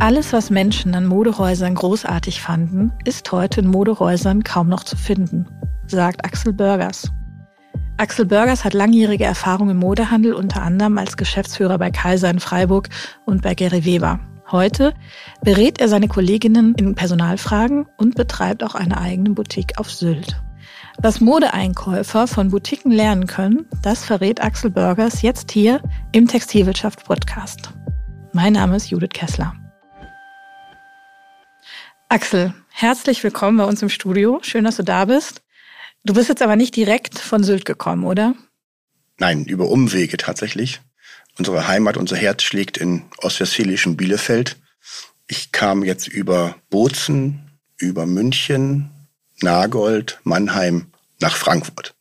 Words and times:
Alles, 0.00 0.32
was 0.32 0.48
Menschen 0.48 0.94
an 0.94 1.04
Modehäusern 1.04 1.74
großartig 1.74 2.40
fanden, 2.40 2.90
ist 3.04 3.30
heute 3.32 3.60
in 3.60 3.66
Modehäusern 3.66 4.42
kaum 4.42 4.66
noch 4.66 4.82
zu 4.82 4.96
finden, 4.96 5.46
sagt 5.86 6.24
Axel 6.24 6.54
Burgers. 6.54 7.12
Axel 7.98 8.24
Burgers 8.24 8.64
hat 8.64 8.72
langjährige 8.72 9.24
Erfahrung 9.24 9.68
im 9.68 9.76
Modehandel, 9.76 10.32
unter 10.32 10.62
anderem 10.62 10.96
als 10.96 11.18
Geschäftsführer 11.18 11.76
bei 11.76 11.90
Kaiser 11.90 12.30
in 12.30 12.40
Freiburg 12.40 12.88
und 13.26 13.42
bei 13.42 13.54
Gary 13.54 13.84
Weber. 13.84 14.20
Heute 14.50 14.94
berät 15.44 15.82
er 15.82 15.88
seine 15.88 16.08
Kolleginnen 16.08 16.74
in 16.76 16.94
Personalfragen 16.94 17.86
und 17.98 18.14
betreibt 18.14 18.64
auch 18.64 18.74
eine 18.74 18.96
eigene 18.96 19.30
Boutique 19.30 19.78
auf 19.78 19.92
Sylt. 19.92 20.40
Was 21.02 21.20
Modeeinkäufer 21.20 22.26
von 22.26 22.48
Boutiquen 22.48 22.90
lernen 22.90 23.26
können, 23.26 23.66
das 23.82 24.02
verrät 24.02 24.42
Axel 24.42 24.70
Burgers 24.70 25.20
jetzt 25.20 25.50
hier 25.50 25.82
im 26.12 26.26
Textilwirtschaft 26.26 27.04
Podcast. 27.04 27.74
Mein 28.32 28.54
Name 28.54 28.76
ist 28.76 28.88
Judith 28.88 29.10
Kessler. 29.12 29.59
Axel, 32.12 32.52
herzlich 32.70 33.22
willkommen 33.22 33.56
bei 33.56 33.64
uns 33.64 33.82
im 33.82 33.88
Studio. 33.88 34.40
Schön, 34.42 34.64
dass 34.64 34.74
du 34.74 34.82
da 34.82 35.04
bist. 35.04 35.42
Du 36.02 36.12
bist 36.12 36.28
jetzt 36.28 36.42
aber 36.42 36.56
nicht 36.56 36.74
direkt 36.74 37.16
von 37.20 37.44
Sylt 37.44 37.64
gekommen, 37.64 38.02
oder? 38.02 38.34
Nein, 39.18 39.44
über 39.44 39.68
Umwege 39.68 40.16
tatsächlich. 40.16 40.80
Unsere 41.38 41.68
Heimat, 41.68 41.96
unser 41.96 42.16
Herz 42.16 42.42
schlägt 42.42 42.78
in 42.78 43.04
ostwestfälischen 43.18 43.96
Bielefeld. 43.96 44.56
Ich 45.28 45.52
kam 45.52 45.84
jetzt 45.84 46.08
über 46.08 46.56
Bozen, 46.68 47.48
über 47.76 48.06
München, 48.06 48.90
Nagold, 49.40 50.18
Mannheim 50.24 50.86
nach 51.20 51.36
Frankfurt. 51.36 51.94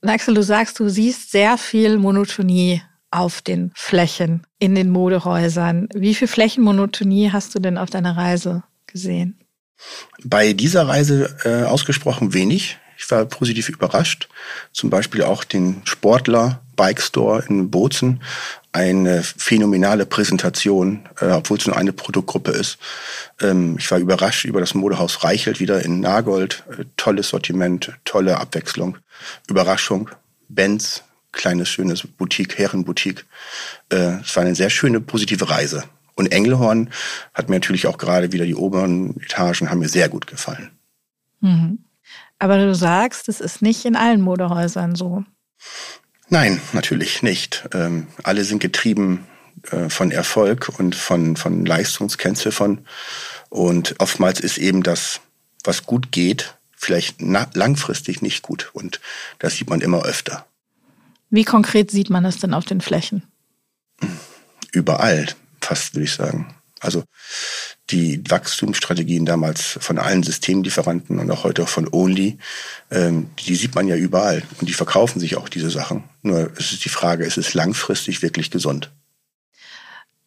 Axel, 0.00 0.32
du 0.32 0.42
sagst, 0.42 0.80
du 0.80 0.88
siehst 0.88 1.30
sehr 1.30 1.58
viel 1.58 1.98
Monotonie 1.98 2.80
auf 3.10 3.42
den 3.42 3.70
Flächen 3.74 4.46
in 4.58 4.74
den 4.74 4.88
Modehäusern. 4.88 5.88
Wie 5.94 6.14
viel 6.14 6.28
Flächenmonotonie 6.28 7.30
hast 7.32 7.54
du 7.54 7.58
denn 7.58 7.76
auf 7.76 7.90
deiner 7.90 8.16
Reise 8.16 8.62
gesehen? 8.98 9.38
Bei 10.24 10.52
dieser 10.52 10.88
Reise 10.88 11.36
äh, 11.44 11.62
ausgesprochen 11.64 12.34
wenig. 12.34 12.78
Ich 12.98 13.08
war 13.12 13.24
positiv 13.26 13.68
überrascht. 13.68 14.28
Zum 14.72 14.90
Beispiel 14.90 15.22
auch 15.22 15.44
den 15.44 15.82
Sportler 15.84 16.60
Bike 16.74 17.00
Store 17.00 17.44
in 17.48 17.70
Bozen. 17.70 18.20
Eine 18.72 19.22
phänomenale 19.22 20.04
Präsentation, 20.04 21.08
äh, 21.20 21.26
obwohl 21.26 21.58
es 21.58 21.66
nur 21.66 21.76
eine 21.76 21.92
Produktgruppe 21.92 22.50
ist. 22.50 22.78
Ähm, 23.40 23.76
ich 23.78 23.88
war 23.90 23.98
überrascht 23.98 24.44
über 24.44 24.58
das 24.58 24.74
Modehaus 24.74 25.22
Reichelt 25.22 25.60
wieder 25.60 25.84
in 25.84 26.00
Nagold. 26.00 26.64
Äh, 26.76 26.84
tolles 26.96 27.28
Sortiment, 27.28 27.92
tolle 28.04 28.38
Abwechslung. 28.38 28.98
Überraschung. 29.48 30.10
Benz, 30.48 31.04
kleines, 31.30 31.68
schönes 31.68 32.04
Boutique, 32.04 32.58
Herrenboutique. 32.58 33.26
Äh, 33.92 34.20
es 34.22 34.34
war 34.34 34.42
eine 34.42 34.56
sehr 34.56 34.70
schöne, 34.70 35.00
positive 35.00 35.48
Reise. 35.48 35.84
Und 36.18 36.32
Engelhorn 36.32 36.90
hat 37.32 37.48
mir 37.48 37.54
natürlich 37.54 37.86
auch 37.86 37.96
gerade 37.96 38.32
wieder 38.32 38.44
die 38.44 38.56
oberen 38.56 39.20
Etagen 39.22 39.70
haben 39.70 39.78
mir 39.78 39.88
sehr 39.88 40.08
gut 40.08 40.26
gefallen. 40.26 40.72
Mhm. 41.40 41.78
Aber 42.40 42.58
du 42.58 42.74
sagst, 42.74 43.28
es 43.28 43.40
ist 43.40 43.62
nicht 43.62 43.84
in 43.84 43.94
allen 43.94 44.20
Modehäusern 44.20 44.96
so. 44.96 45.22
Nein, 46.28 46.60
natürlich 46.72 47.22
nicht. 47.22 47.68
Ähm, 47.72 48.08
alle 48.24 48.42
sind 48.42 48.58
getrieben 48.58 49.28
äh, 49.70 49.88
von 49.88 50.10
Erfolg 50.10 50.72
und 50.76 50.96
von, 50.96 51.36
von 51.36 51.64
Leistungskennziffern. 51.64 52.84
Und 53.48 53.94
oftmals 54.00 54.40
ist 54.40 54.58
eben 54.58 54.82
das, 54.82 55.20
was 55.62 55.86
gut 55.86 56.10
geht, 56.10 56.56
vielleicht 56.76 57.20
langfristig 57.20 58.22
nicht 58.22 58.42
gut. 58.42 58.70
Und 58.72 59.00
das 59.38 59.54
sieht 59.54 59.70
man 59.70 59.82
immer 59.82 60.04
öfter. 60.04 60.46
Wie 61.30 61.44
konkret 61.44 61.92
sieht 61.92 62.10
man 62.10 62.24
das 62.24 62.38
denn 62.38 62.54
auf 62.54 62.64
den 62.64 62.80
Flächen? 62.80 63.22
Überall 64.72 65.28
fast, 65.68 65.94
würde 65.94 66.04
ich 66.04 66.12
sagen. 66.12 66.54
Also 66.80 67.04
die 67.90 68.22
Wachstumsstrategien 68.28 69.26
damals 69.26 69.78
von 69.80 69.98
allen 69.98 70.22
Systemlieferanten 70.22 71.18
und 71.18 71.30
auch 71.30 71.44
heute 71.44 71.66
von 71.66 71.88
Only, 71.90 72.38
ähm, 72.90 73.30
die 73.38 73.56
sieht 73.56 73.74
man 73.74 73.88
ja 73.88 73.96
überall 73.96 74.42
und 74.60 74.68
die 74.68 74.74
verkaufen 74.74 75.18
sich 75.18 75.36
auch 75.36 75.48
diese 75.48 75.70
Sachen. 75.70 76.04
Nur 76.22 76.52
es 76.56 76.72
ist 76.72 76.84
die 76.84 76.88
Frage, 76.88 77.24
ist 77.24 77.38
es 77.38 77.54
langfristig 77.54 78.22
wirklich 78.22 78.50
gesund? 78.50 78.90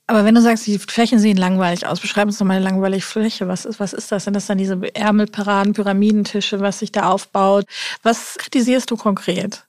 Aber 0.07 0.25
wenn 0.25 0.35
du 0.35 0.41
sagst, 0.41 0.67
die 0.67 0.77
Flächen 0.77 1.19
sehen 1.19 1.37
langweilig 1.37 1.87
aus, 1.87 2.01
beschreib 2.01 2.27
uns 2.27 2.37
doch 2.37 2.45
mal 2.45 2.55
eine 2.55 2.65
langweilige 2.65 3.01
Fläche. 3.03 3.47
Was 3.47 3.63
ist, 3.63 3.79
was 3.79 3.93
ist 3.93 4.11
das? 4.11 4.25
Sind 4.25 4.33
das 4.33 4.47
dann 4.47 4.57
diese 4.57 4.77
Ärmelparaden, 4.93 5.71
Pyramidentische, 5.71 6.59
was 6.59 6.79
sich 6.79 6.91
da 6.91 7.03
aufbaut? 7.07 7.65
Was 8.03 8.35
kritisierst 8.37 8.91
du 8.91 8.97
konkret? 8.97 9.63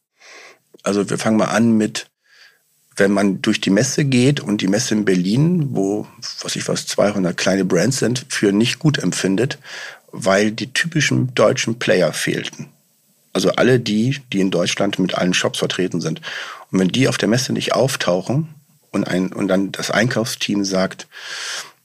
Also 0.83 1.09
wir 1.09 1.19
fangen 1.19 1.37
mal 1.37 1.45
an 1.45 1.77
mit 1.77 2.07
wenn 2.97 3.13
man 3.13 3.43
durch 3.43 3.61
die 3.61 3.71
Messe 3.71 4.05
geht 4.05 4.41
und 4.41 4.61
die 4.61 4.69
Messe 4.69 4.95
in 4.95 5.05
Berlin, 5.05 5.69
wo, 5.75 6.07
was 6.43 6.57
ich 6.57 6.67
was, 6.69 6.87
200 6.87 7.37
kleine 7.37 7.65
Brands 7.65 7.99
sind, 7.99 8.27
für 8.29 8.53
nicht 8.53 8.79
gut 8.79 8.99
empfindet, 8.99 9.59
weil 10.11 10.53
die 10.53 10.73
typischen 10.73 11.35
deutschen 11.35 11.79
Player 11.79 12.13
fehlten. 12.13 12.69
Also 13.33 13.51
alle 13.53 13.81
die, 13.81 14.21
die 14.33 14.41
in 14.41 14.51
Deutschland 14.51 14.99
mit 14.99 15.15
allen 15.15 15.35
Shops 15.35 15.59
vertreten 15.59 16.01
sind. 16.01 16.21
Und 16.71 16.81
wenn 16.81 16.89
die 16.89 17.09
auf 17.09 17.17
der 17.17 17.29
Messe 17.29 17.53
nicht 17.53 17.75
auftauchen 17.75 18.55
und, 18.91 19.09
ein, 19.09 19.33
und 19.33 19.49
dann 19.49 19.73
das 19.73 19.91
Einkaufsteam 19.91 20.65
sagt, 20.65 21.07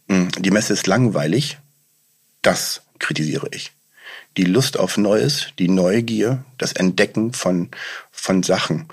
hm, 0.09 0.29
die 0.38 0.51
Messe 0.51 0.74
ist 0.74 0.88
langweilig, 0.88 1.57
das 2.41 2.81
kritisiere 3.00 3.47
ich. 3.51 3.72
Die 4.35 4.44
Lust 4.44 4.78
auf 4.78 4.97
Neues, 4.97 5.47
die 5.57 5.69
Neugier, 5.69 6.44
das 6.57 6.74
Entdecken 6.74 7.34
von, 7.34 7.69
von 8.12 8.44
Sachen. 8.44 8.88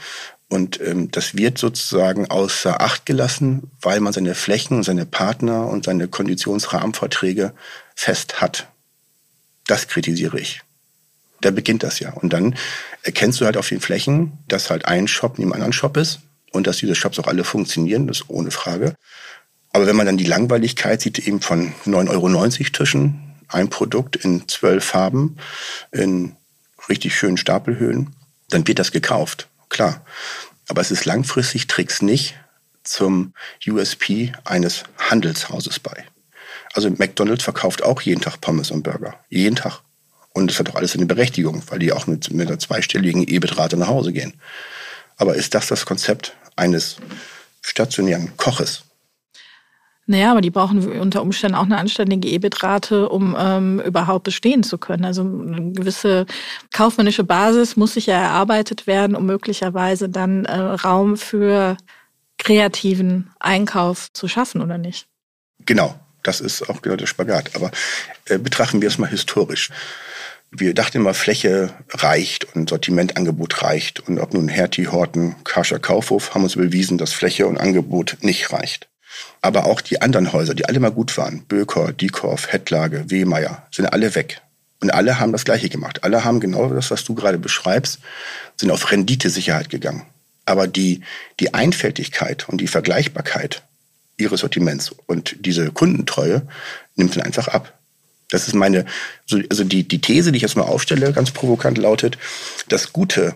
Und 0.49 0.81
ähm, 0.81 1.10
das 1.10 1.37
wird 1.37 1.59
sozusagen 1.59 2.31
außer 2.31 2.81
Acht 2.81 3.06
gelassen, 3.06 3.71
weil 3.81 4.00
man 4.00 4.12
seine 4.12 4.34
Flächen, 4.34 4.82
seine 4.82 5.06
Partner 5.06 5.66
und 5.66 5.84
seine 5.84 6.09
Konditionsrahmenverträge 6.09 7.53
fest 7.94 8.41
hat. 8.41 8.69
Das 9.66 9.88
kritisiere 9.88 10.38
ich. 10.38 10.60
Da 11.41 11.50
beginnt 11.50 11.82
das 11.82 11.99
ja. 11.99 12.12
Und 12.12 12.32
dann 12.32 12.55
erkennst 13.03 13.41
du 13.41 13.47
halt 13.47 13.56
auf 13.56 13.69
den 13.69 13.81
Flächen, 13.81 14.38
dass 14.49 14.71
halt 14.71 14.84
ein 14.84 15.09
Shop 15.09 15.38
neben 15.38 15.53
einem 15.53 15.62
anderen 15.62 15.72
Shop 15.72 15.97
ist 15.97 16.21
und 16.53 16.66
dass 16.66 16.78
diese 16.78 16.94
Shops 16.94 17.19
auch 17.19 17.26
alle 17.26 17.44
funktionieren, 17.44 18.06
das 18.06 18.21
ist 18.21 18.31
ohne 18.31 18.50
Frage. 18.50 18.94
Aber 19.72 19.87
wenn 19.87 19.97
man 19.97 20.06
dann 20.06 20.16
die 20.16 20.25
Langweiligkeit 20.25 21.00
sieht, 21.00 21.19
eben 21.26 21.41
von 21.41 21.72
9,90 21.84 22.11
Euro 22.11 22.49
Tischen, 22.71 23.34
ein 23.49 23.71
Produkt 23.71 24.16
in 24.16 24.47
zwölf 24.47 24.84
Farben, 24.84 25.37
in 25.91 26.37
richtig 26.88 27.16
schönen 27.16 27.37
Stapelhöhen, 27.37 28.15
dann 28.50 28.66
wird 28.69 28.78
das 28.78 28.93
gekauft 28.93 29.49
klar. 29.74 30.04
Aber 30.68 30.80
es 30.80 30.90
ist 30.90 31.04
langfristig, 31.04 31.66
trägt 31.66 32.00
nicht 32.00 32.34
zum 32.82 33.34
USP 33.66 34.32
eines 34.44 34.84
Handelshauses 34.98 35.78
bei. 35.78 36.04
Also 36.72 36.90
McDonald's 36.90 37.44
verkauft 37.44 37.82
auch 37.82 38.00
jeden 38.00 38.20
Tag 38.20 38.40
Pommes 38.40 38.70
und 38.70 38.82
Burger. 38.82 39.18
Jeden 39.28 39.56
Tag. 39.56 39.80
Und 40.32 40.50
das 40.50 40.58
hat 40.58 40.70
auch 40.70 40.74
alles 40.74 40.94
eine 40.94 41.06
Berechtigung, 41.06 41.62
weil 41.68 41.78
die 41.78 41.92
auch 41.92 42.06
mit, 42.06 42.32
mit 42.32 42.48
einer 42.48 42.58
zweistelligen 42.58 43.26
EBIT-Rate 43.26 43.76
nach 43.76 43.88
Hause 43.88 44.12
gehen. 44.12 44.34
Aber 45.16 45.34
ist 45.36 45.54
das 45.54 45.68
das 45.68 45.86
Konzept 45.86 46.34
eines 46.56 46.96
stationären 47.62 48.36
Koches? 48.36 48.82
Naja, 50.06 50.32
aber 50.32 50.42
die 50.42 50.50
brauchen 50.50 51.00
unter 51.00 51.22
Umständen 51.22 51.56
auch 51.56 51.65
eine 51.65 51.78
anständige 51.78 52.28
EBIT-Rate, 52.28 53.09
um 53.09 53.34
ähm, 53.38 53.81
überhaupt 53.81 54.25
bestehen 54.25 54.62
zu 54.62 54.76
können. 54.76 55.04
Also 55.04 55.22
eine 55.22 55.72
gewisse 55.72 56.26
kaufmännische 56.72 57.25
Basis 57.25 57.76
muss 57.76 57.94
sich 57.94 58.06
ja 58.06 58.20
erarbeitet 58.20 58.87
werden, 58.87 59.16
um 59.16 59.25
möglicherweise 59.25 60.10
dann 60.10 60.44
äh, 60.44 60.56
Raum 60.56 61.16
für 61.16 61.78
kreativen 62.37 63.31
Einkauf 63.41 64.12
zu 64.12 64.28
schaffen, 64.28 64.60
oder 64.60 64.76
nicht? 64.76 65.06
Genau, 65.64 65.98
das 66.22 66.41
ist 66.41 66.69
auch 66.69 66.82
genau 66.82 66.97
der 66.97 67.06
Spagat. 67.06 67.56
Aber 67.56 67.70
äh, 68.26 68.37
betrachten 68.38 68.82
wir 68.82 68.88
es 68.88 68.98
mal 68.98 69.09
historisch. 69.09 69.70
Wir 70.50 70.75
dachten 70.75 70.98
immer, 70.98 71.14
Fläche 71.14 71.72
reicht 71.91 72.54
und 72.54 72.69
Sortimentangebot 72.69 73.62
reicht. 73.62 74.00
Und 74.00 74.19
ob 74.20 74.34
nun 74.34 74.48
Hertie, 74.48 74.88
Horten, 74.88 75.37
Kascher, 75.44 75.78
Kaufhof, 75.78 76.34
haben 76.34 76.44
uns 76.44 76.56
bewiesen, 76.56 76.99
dass 76.99 77.12
Fläche 77.12 77.46
und 77.46 77.58
Angebot 77.58 78.19
nicht 78.20 78.52
reicht. 78.52 78.88
Aber 79.40 79.66
auch 79.66 79.81
die 79.81 80.00
anderen 80.00 80.32
Häuser, 80.32 80.55
die 80.55 80.66
alle 80.66 80.81
mal 80.81 80.90
gut 80.90 81.16
waren, 81.19 81.44
Böker, 81.44 81.93
Diekorf, 81.93 82.52
Hettlage, 82.52 83.11
Wehmeier, 83.11 83.66
sind 83.70 83.87
alle 83.87 84.14
weg. 84.14 84.40
Und 84.81 84.90
alle 84.93 85.19
haben 85.19 85.32
das 85.32 85.44
Gleiche 85.44 85.69
gemacht. 85.69 86.05
Alle 86.05 86.25
haben 86.25 86.40
genau 86.40 86.69
das, 86.69 86.90
was 86.90 87.05
du 87.05 87.14
gerade 87.14 87.38
beschreibst, 87.38 88.00
sind 88.56 88.70
auf 88.70 88.90
Renditesicherheit 88.90 89.70
gegangen. 89.70 90.05
Aber 90.46 90.66
die, 90.66 91.00
die 91.40 91.55
Einfältigkeit 91.55 92.49
und 92.49 92.61
die 92.61 92.66
Vergleichbarkeit 92.66 93.62
ihres 94.16 94.40
Sortiments 94.40 94.94
und 95.06 95.37
diese 95.40 95.70
Kundentreue 95.72 96.43
nimmt 96.96 97.16
dann 97.16 97.22
einfach 97.22 97.49
ab. 97.49 97.72
Das 98.31 98.46
ist 98.46 98.55
meine, 98.55 98.84
also 99.50 99.64
die, 99.64 99.87
die 99.87 100.00
These, 100.00 100.32
die 100.32 100.37
ich 100.37 100.43
jetzt 100.43 100.56
mal 100.56 100.64
aufstelle, 100.64 101.12
ganz 101.12 101.31
provokant 101.31 101.78
lautet, 101.78 102.19
das 102.69 102.93
Gute 102.93 103.34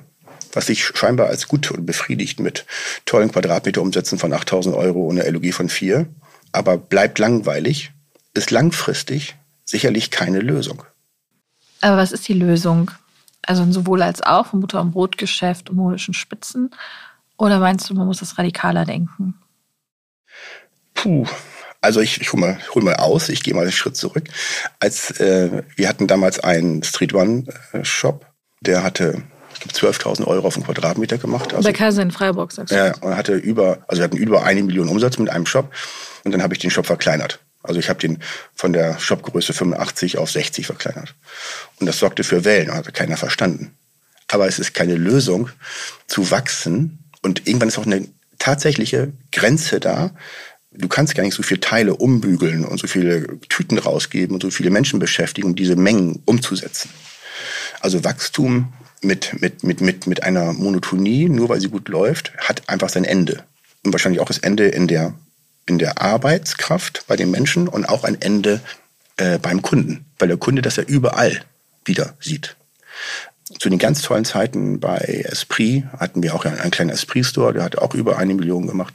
was 0.53 0.67
sich 0.67 0.85
scheinbar 0.85 1.29
als 1.29 1.49
gut 1.49 1.71
und 1.71 1.87
befriedigt 1.87 2.41
mit 2.41 2.67
tollen 3.05 3.33
Quadratmeterumsätzen 3.33 4.19
von 4.19 4.33
8000 4.33 4.75
Euro 4.75 5.07
und 5.07 5.21
einer 5.21 5.31
LOG 5.31 5.53
von 5.53 5.69
4, 5.69 6.07
aber 6.53 6.79
bleibt 6.79 7.19
langweilig, 7.19 7.93
ist 8.35 8.51
langfristig 8.51 9.37
sicherlich 9.65 10.11
keine 10.11 10.41
Lösung. 10.41 10.83
Aber 11.81 11.97
was 11.97 12.13
ist 12.13 12.27
die 12.29 12.35
Lösung? 12.35 12.91
Also 13.43 13.71
sowohl 13.71 14.03
als 14.03 14.23
auch 14.23 14.47
vom 14.47 14.61
Butter- 14.61 14.81
und 14.81 14.93
Brotgeschäft 14.93 15.71
und 15.71 15.77
modischen 15.77 16.15
Spitzen? 16.15 16.71
Oder 17.37 17.61
meinst 17.61 17.89
du, 17.89 17.95
man 17.95 18.07
muss 18.07 18.19
das 18.19 18.37
radikaler 18.37 18.85
denken? 18.85 19.35
Puh, 20.95 21.27
Also 21.81 22.01
ich, 22.01 22.21
ich 22.21 22.33
hole 22.33 22.41
mal, 22.41 22.59
hol 22.75 22.83
mal 22.83 22.97
aus, 22.97 23.29
ich 23.29 23.43
gehe 23.43 23.55
mal 23.55 23.63
einen 23.63 23.73
Schritt 23.73 23.97
zurück. 23.97 24.25
Als 24.81 25.21
äh, 25.21 25.63
wir 25.77 25.89
hatten 25.89 26.09
damals 26.09 26.41
einen 26.41 26.83
Street 26.83 27.15
One 27.15 27.45
Shop, 27.83 28.27
der 28.61 28.83
hatte 28.83 29.23
ich 29.65 29.75
glaube 29.75 29.95
12.000 29.95 30.27
Euro 30.27 30.47
auf 30.47 30.55
den 30.55 30.65
Quadratmeter 30.65 31.19
gemacht. 31.19 31.55
Also, 31.55 31.69
Bei 31.69 31.73
Kaiser 31.73 32.03
in 32.03 32.11
Freiburg, 32.11 32.53
sagst 32.53 32.73
du? 32.73 32.77
Ja, 32.77 32.95
und 33.01 33.17
hatte 33.17 33.35
über, 33.35 33.79
also 33.89 34.01
wir 34.01 34.05
hatten 34.05 34.17
über 34.17 34.45
eine 34.45 34.63
Million 34.63 34.89
Umsatz 34.89 35.19
mit 35.19 35.31
einem 35.31 35.47
Shop 35.47 35.73
und 36.25 36.33
dann 36.33 36.43
habe 36.43 36.55
ich 36.55 36.61
den 36.61 36.71
Shop 36.71 36.87
verkleinert. 36.87 37.41
Also 37.63 37.81
ich 37.81 37.89
habe 37.89 37.99
den 37.99 38.19
von 38.55 38.73
der 38.73 38.99
Shopgröße 38.99 39.53
85 39.53 40.19
auf 40.19 40.31
60 40.31 40.67
verkleinert. 40.67 41.15
Und 41.81 41.87
das 41.87 41.99
sorgte 41.99 42.25
für 42.25 42.45
Wellen, 42.45 42.73
hatte 42.73 42.93
keiner 42.93 43.17
verstanden. 43.17 43.73
Aber 44.29 44.47
es 44.47 44.59
ist 44.59 44.75
keine 44.75 44.95
Lösung 44.95 45.51
zu 46.07 46.31
wachsen 46.31 46.99
und 47.23 47.47
irgendwann 47.47 47.69
ist 47.69 47.79
auch 47.79 47.87
eine 47.87 48.07
tatsächliche 48.39 49.13
Grenze 49.33 49.81
da. 49.81 50.11
Du 50.71 50.87
kannst 50.87 51.15
gar 51.15 51.25
nicht 51.25 51.35
so 51.35 51.43
viele 51.43 51.61
Teile 51.61 51.97
umbügeln 51.97 52.65
und 52.65 52.79
so 52.79 52.87
viele 52.87 53.41
Tüten 53.49 53.79
rausgeben 53.79 54.35
und 54.35 54.43
so 54.43 54.51
viele 54.51 54.71
Menschen 54.71 54.99
beschäftigen, 54.99 55.49
um 55.49 55.57
diese 55.57 55.77
Mengen 55.77 56.23
umzusetzen. 56.27 56.91
Also 57.81 58.05
Wachstum 58.05 58.73
mit, 59.03 59.41
mit, 59.41 59.63
mit, 59.63 59.81
mit, 59.81 60.07
mit 60.07 60.23
einer 60.23 60.53
Monotonie, 60.53 61.29
nur 61.29 61.49
weil 61.49 61.61
sie 61.61 61.69
gut 61.69 61.89
läuft, 61.89 62.33
hat 62.37 62.69
einfach 62.69 62.89
sein 62.89 63.05
Ende. 63.05 63.45
Und 63.85 63.93
wahrscheinlich 63.93 64.21
auch 64.21 64.27
das 64.27 64.39
Ende 64.39 64.69
in 64.69 64.89
der, 64.89 65.15
in 65.67 65.79
der 65.79 66.01
Arbeitskraft 66.01 67.05
bei 67.07 67.17
den 67.17 67.31
Menschen 67.31 67.69
und 67.69 67.89
auch 67.89 68.05
ein 68.05 68.21
Ende 68.21 68.61
äh, 69.17 69.39
beim 69.39 69.63
Kunden, 69.63 70.07
weil 70.19 70.29
der 70.29 70.37
Kunde 70.37 70.63
das 70.63 70.77
ja 70.77 70.83
überall 70.83 71.43
wieder 71.85 72.15
sieht. 72.21 72.57
Zu 73.59 73.71
den 73.71 73.79
ganz 73.79 74.03
tollen 74.03 74.25
Zeiten 74.25 74.79
bei 74.79 74.99
Esprit 74.99 75.85
hatten 75.99 76.23
wir 76.23 76.35
auch 76.35 76.45
einen 76.45 76.71
kleinen 76.71 76.91
Esprit-Store, 76.91 77.55
der 77.55 77.63
hat 77.63 77.79
auch 77.79 77.95
über 77.95 78.19
eine 78.19 78.35
Million 78.35 78.67
gemacht. 78.67 78.95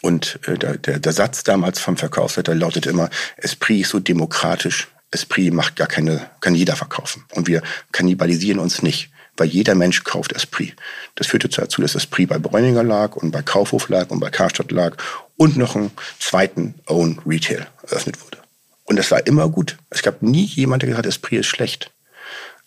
Und 0.00 0.38
äh, 0.46 0.58
der, 0.58 0.78
der, 0.78 0.98
der 0.98 1.12
Satz 1.12 1.44
damals 1.44 1.80
vom 1.80 1.96
Verkaufsleiter 1.96 2.54
lautete 2.54 2.90
immer, 2.90 3.10
Esprit 3.36 3.82
ist 3.82 3.90
so 3.90 4.00
demokratisch, 4.00 4.88
Esprit 5.10 5.52
macht 5.52 5.76
gar 5.76 5.86
keine, 5.86 6.28
kann 6.40 6.54
jeder 6.54 6.76
verkaufen. 6.76 7.24
Und 7.32 7.46
wir 7.46 7.62
kannibalisieren 7.92 8.58
uns 8.58 8.82
nicht 8.82 9.10
weil 9.36 9.48
jeder 9.48 9.74
Mensch 9.74 10.04
kauft 10.04 10.32
Esprit. 10.32 10.74
Das 11.16 11.26
führte 11.26 11.48
dazu, 11.48 11.82
dass 11.82 11.94
Esprit 11.94 12.28
bei 12.28 12.38
Bräuninger 12.38 12.82
lag 12.82 13.16
und 13.16 13.30
bei 13.30 13.42
Kaufhof 13.42 13.88
lag 13.88 14.10
und 14.10 14.20
bei 14.20 14.30
Karstadt 14.30 14.70
lag 14.70 14.96
und 15.36 15.56
noch 15.56 15.76
einen 15.76 15.90
zweiten 16.18 16.74
Own 16.86 17.20
Retail 17.26 17.66
eröffnet 17.82 18.22
wurde. 18.22 18.38
Und 18.84 18.96
das 18.96 19.10
war 19.10 19.26
immer 19.26 19.48
gut. 19.48 19.76
Es 19.90 20.02
gab 20.02 20.22
nie 20.22 20.44
jemand, 20.44 20.82
der 20.82 20.88
gesagt 20.88 21.06
hat, 21.06 21.12
Esprit 21.12 21.40
ist 21.40 21.46
schlecht. 21.46 21.90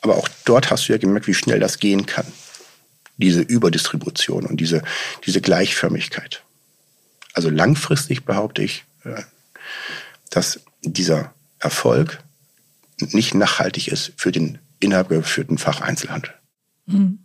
Aber 0.02 0.18
auch 0.18 0.28
dort 0.46 0.70
hast 0.70 0.88
du 0.88 0.94
ja 0.94 0.98
gemerkt, 0.98 1.28
wie 1.28 1.34
schnell 1.34 1.60
das 1.60 1.80
gehen 1.80 2.06
kann. 2.06 2.26
Diese 3.18 3.42
Überdistribution 3.42 4.46
und 4.46 4.58
diese, 4.58 4.84
diese 5.26 5.42
Gleichförmigkeit. 5.42 6.44
Also 7.34 7.50
langfristig 7.50 8.26
behaupte 8.26 8.64
ich, 8.64 8.84
äh, 9.04 9.22
dass 10.30 10.60
dieser 10.82 11.34
Erfolg 11.60 12.20
nicht 13.00 13.34
nachhaltig 13.34 13.88
ist 13.88 14.14
für 14.18 14.32
den 14.32 14.60
inhabergeführten 14.80 15.58
Facheinzelhandel. 15.58 16.34
Mhm. 16.88 17.20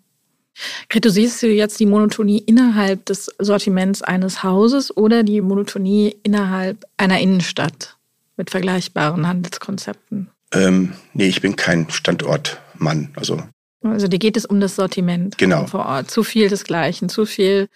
Greto, 0.89 1.09
siehst 1.09 1.43
du 1.43 1.49
jetzt 1.49 1.81
die 1.81 1.87
Monotonie 1.87 2.39
innerhalb 2.39 3.07
des 3.07 3.31
Sortiments 3.39 4.03
eines 4.03 4.43
Hauses 4.43 4.95
oder 4.95 5.23
die 5.23 5.41
Monotonie 5.41 6.15
innerhalb 6.23 6.85
einer 6.99 7.21
Innenstadt 7.21 7.97
mit 8.37 8.51
vergleichbaren 8.51 9.27
Handelskonzepten? 9.27 10.29
Ähm, 10.53 10.93
nee, 11.15 11.29
ich 11.29 11.41
bin 11.41 11.57
kein 11.57 11.89
Standortmann. 11.89 13.11
Also, 13.17 13.43
also 13.83 14.09
dir 14.09 14.19
geht 14.19 14.37
es 14.37 14.45
um 14.45 14.61
das 14.61 14.77
Sortiment 14.77 15.39
genau. 15.39 15.67
vor 15.67 15.87
Ort. 15.87 16.11
Zu 16.11 16.23
viel 16.23 16.49
desgleichen, 16.49 17.09
zu 17.09 17.25
viel 17.25 17.69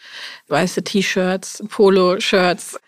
weiße 0.49 0.85
T-Shirts, 0.85 1.65
Polo-Shirts 1.69 2.79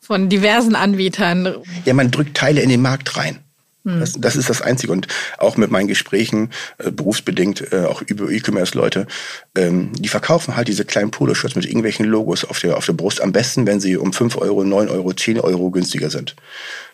von 0.00 0.28
diversen 0.28 0.74
Anbietern. 0.74 1.62
Ja, 1.84 1.94
man 1.94 2.10
drückt 2.10 2.36
Teile 2.36 2.60
in 2.60 2.68
den 2.68 2.82
Markt 2.82 3.16
rein. 3.16 3.38
Hm. 3.86 4.00
Das, 4.00 4.14
das 4.18 4.34
ist 4.34 4.50
das 4.50 4.60
Einzige. 4.60 4.92
Und 4.92 5.06
auch 5.38 5.56
mit 5.56 5.70
meinen 5.70 5.86
Gesprächen, 5.86 6.50
äh, 6.78 6.90
berufsbedingt, 6.90 7.72
äh, 7.72 7.84
auch 7.84 8.02
über 8.02 8.28
E-Commerce-Leute, 8.28 9.06
ähm, 9.54 9.92
die 9.94 10.08
verkaufen 10.08 10.56
halt 10.56 10.66
diese 10.66 10.84
kleinen 10.84 11.12
Poloshirts 11.12 11.54
mit 11.54 11.64
irgendwelchen 11.64 12.04
Logos 12.04 12.44
auf 12.44 12.58
der, 12.58 12.76
auf 12.76 12.84
der 12.84 12.94
Brust. 12.94 13.20
Am 13.20 13.32
besten, 13.32 13.64
wenn 13.66 13.80
sie 13.80 13.96
um 13.96 14.12
5 14.12 14.36
Euro, 14.38 14.64
9 14.64 14.88
Euro, 14.88 15.12
10 15.12 15.38
Euro 15.38 15.70
günstiger 15.70 16.10
sind. 16.10 16.34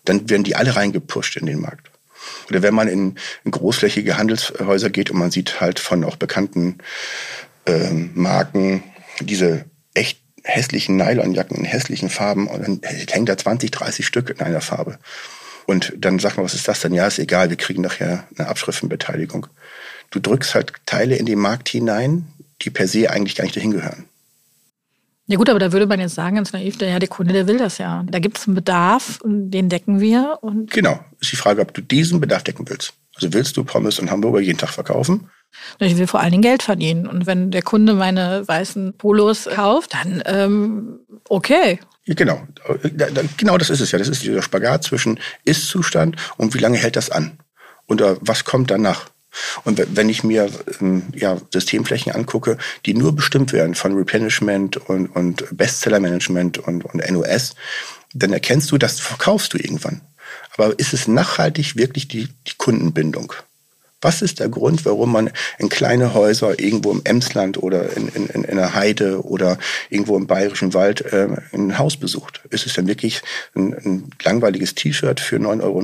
Dann 0.05 0.29
werden 0.29 0.45
die 0.45 0.55
alle 0.55 0.77
reingepusht 0.77 1.37
in 1.37 1.47
den 1.47 1.61
Markt. 1.61 1.91
Oder 2.51 2.63
wenn 2.63 2.75
man 2.75 2.89
in, 2.89 3.17
in 3.45 3.51
großflächige 3.51 4.19
Handelshäuser 4.19 4.91
geht 4.91 5.11
und 5.11 5.19
man 5.19 5.31
sieht 5.31 5.61
halt 5.61 5.81
von 5.81 6.05
auch 6.05 6.17
bekannten 6.17 6.79
ähm, 7.67 8.11
Marken 8.15 8.85
diese 9.21 9.65
echt 9.95 10.21
hässlichen 10.45 10.97
Nylonjacken 10.97 11.57
in 11.57 11.65
hässlichen 11.65 12.11
Farben 12.11 12.49
und 12.49 12.63
dann 12.63 12.81
hängt 13.09 13.29
da 13.29 13.37
20, 13.37 13.71
30 13.71 14.07
Stück 14.07 14.31
in 14.31 14.41
einer 14.41 14.61
Farbe. 14.61 14.99
Und 15.67 15.93
dann 15.97 16.19
sagt 16.19 16.37
man, 16.37 16.45
was 16.45 16.55
ist 16.55 16.69
das 16.69 16.81
denn? 16.81 16.95
Ja, 16.95 17.07
ist 17.07 17.19
egal, 17.19 17.51
wir 17.51 17.57
kriegen 17.57 17.83
nachher 17.83 18.27
eine 18.37 18.49
Abschriftenbeteiligung. 18.49 19.47
Du 20.11 20.21
drückst 20.21 20.55
halt 20.55 20.73
Teile 20.87 21.17
in 21.17 21.27
den 21.27 21.39
Markt 21.39 21.69
hinein, 21.69 22.27
die 22.63 22.71
per 22.71 22.87
se 22.87 23.11
eigentlich 23.11 23.37
gar 23.37 23.45
nicht 23.45 23.57
dahin 23.57 23.73
gehören. 23.73 24.05
Ja 25.27 25.39
gut, 25.39 25.49
aber 25.49 25.59
da 25.59 25.73
würde 25.73 25.87
man 25.87 26.01
jetzt 26.01 26.15
sagen, 26.15 26.37
ganz 26.37 26.53
naiv, 26.53 26.81
ja, 26.81 26.99
der 26.99 27.09
Kunde, 27.09 27.33
der 27.33 27.47
will 27.47 27.57
das 27.57 27.79
ja. 27.79 28.05
Da 28.07 28.19
gibt 28.19 28.39
es 28.39 28.47
einen 28.47 28.57
Bedarf 28.57 29.21
und 29.23 29.51
den 29.51 29.69
decken 29.69 30.01
wir. 30.01 30.39
Und 30.43 30.71
genau, 30.71 31.01
ist 31.21 31.33
die 31.33 31.37
Frage, 31.37 31.63
ob 31.63 31.73
du 31.73 31.81
diesen 31.81 32.21
Bedarf 32.21 32.43
decken 32.43 32.69
willst. 32.69 32.93
Also 33.15 33.33
willst 33.33 33.57
du 33.57 33.65
Pommes 33.65 33.99
und 33.99 34.11
Hamburger 34.11 34.41
jeden 34.41 34.59
Tag 34.59 34.71
verkaufen? 34.71 35.31
Ich 35.79 35.97
will 35.97 36.07
vor 36.07 36.21
allen 36.21 36.33
Dingen 36.33 36.43
Geld 36.43 36.63
verdienen. 36.63 37.07
Und 37.07 37.27
wenn 37.27 37.51
der 37.51 37.63
Kunde 37.63 37.95
meine 37.95 38.47
weißen 38.47 38.95
Polos 38.95 39.49
kauft, 39.55 39.95
dann 39.95 40.23
ähm, 40.27 40.99
okay. 41.29 41.79
Genau, 42.07 42.43
genau 43.37 43.59
das 43.59 43.71
ist 43.71 43.81
es 43.81 43.93
ja. 43.93 43.99
Das 43.99 44.09
ist 44.09 44.23
dieser 44.23 44.43
Spagat 44.43 44.83
zwischen 44.83 45.21
Ist-Zustand 45.45 46.17
und 46.37 46.55
wie 46.55 46.59
lange 46.59 46.79
hält 46.79 46.97
das 46.97 47.11
an? 47.11 47.39
Und 47.87 48.01
äh, 48.01 48.17
was 48.21 48.45
kommt 48.45 48.71
danach? 48.71 49.11
Und 49.65 49.83
wenn 49.97 50.09
ich 50.09 50.25
mir 50.25 50.51
ähm, 50.81 51.05
ja, 51.15 51.39
Systemflächen 51.53 52.13
angucke, 52.13 52.59
die 52.85 52.95
nur 52.95 53.15
bestimmt 53.15 53.53
werden 53.53 53.75
von 53.75 53.95
Replenishment 53.95 54.77
und, 54.77 55.07
und 55.07 55.47
Bestseller-Management 55.57 56.59
und, 56.59 56.85
und 56.85 57.11
NOS, 57.11 57.55
dann 58.13 58.33
erkennst 58.33 58.71
du, 58.71 58.79
das 58.79 59.01
verkaufst 59.01 59.55
du 59.55 59.59
irgendwann. 59.59 60.03
Aber 60.55 60.79
ist 60.79 60.93
es 60.93 61.09
nachhaltig 61.09 61.77
wirklich 61.77 62.09
die, 62.09 62.29
die 62.47 62.55
Kundenbindung? 62.59 63.33
Was 64.03 64.21
ist 64.21 64.41
der 64.41 64.49
Grund, 64.49 64.85
warum 64.85 65.13
man 65.13 65.31
in 65.59 65.69
kleine 65.69 66.13
Häuser 66.13 66.59
irgendwo 66.59 66.91
im 66.91 67.01
Emsland 67.05 67.57
oder 67.63 67.97
in, 67.97 68.09
in, 68.09 68.27
in 68.27 68.45
einer 68.47 68.75
Heide 68.75 69.25
oder 69.25 69.59
irgendwo 69.89 70.17
im 70.17 70.27
bayerischen 70.27 70.75
Wald 70.75 71.01
äh, 71.13 71.29
ein 71.53 71.79
Haus 71.79 71.97
besucht? 71.97 72.43
Ist 72.51 72.67
es 72.67 72.75
denn 72.75 72.89
wirklich 72.89 73.23
ein, 73.55 73.73
ein 73.73 74.11
langweiliges 74.23 74.75
T-Shirt 74.75 75.21
für 75.21 75.37
9,90 75.37 75.63
Euro? 75.63 75.81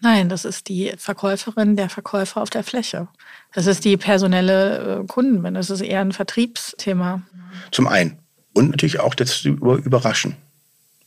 Nein, 0.00 0.28
das 0.28 0.44
ist 0.44 0.68
die 0.68 0.92
Verkäuferin, 0.98 1.76
der 1.76 1.88
Verkäufer 1.88 2.42
auf 2.42 2.50
der 2.50 2.62
Fläche. 2.62 3.08
Das 3.54 3.66
ist 3.66 3.84
die 3.84 3.96
personelle 3.96 5.00
äh, 5.00 5.06
Kundenbindung. 5.06 5.54
Das 5.54 5.70
ist 5.70 5.80
eher 5.80 6.00
ein 6.00 6.12
Vertriebsthema. 6.12 7.22
Zum 7.70 7.88
einen. 7.88 8.18
Und 8.52 8.70
natürlich 8.70 9.00
auch 9.00 9.14
das 9.14 9.44
Überraschen. 9.44 10.36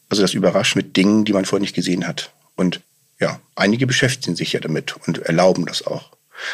Also 0.10 0.22
das 0.22 0.34
Überraschen 0.34 0.80
mit 0.80 0.98
Dingen, 0.98 1.26
die 1.26 1.34
man 1.34 1.46
vorher 1.46 1.62
nicht 1.62 1.76
gesehen 1.76 2.08
hat. 2.08 2.32
Und 2.56 2.82
ja, 3.20 3.40
einige 3.56 3.88
beschäftigen 3.88 4.36
sich 4.36 4.54
ja 4.54 4.60
damit 4.60 4.96
und 5.08 5.20
erlauben 5.20 5.66
das 5.66 5.86
auch. 5.86 6.12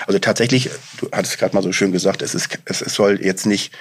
Also 0.08 0.20
tatsächlich, 0.20 0.70
du 0.98 1.10
hattest 1.12 1.38
gerade 1.38 1.56
mal 1.56 1.64
so 1.64 1.72
schön 1.72 1.92
gesagt, 1.92 2.22
es, 2.22 2.36
ist, 2.36 2.50
es, 2.66 2.82
es 2.82 2.94
soll 2.94 3.20
jetzt 3.22 3.46
nicht, 3.46 3.74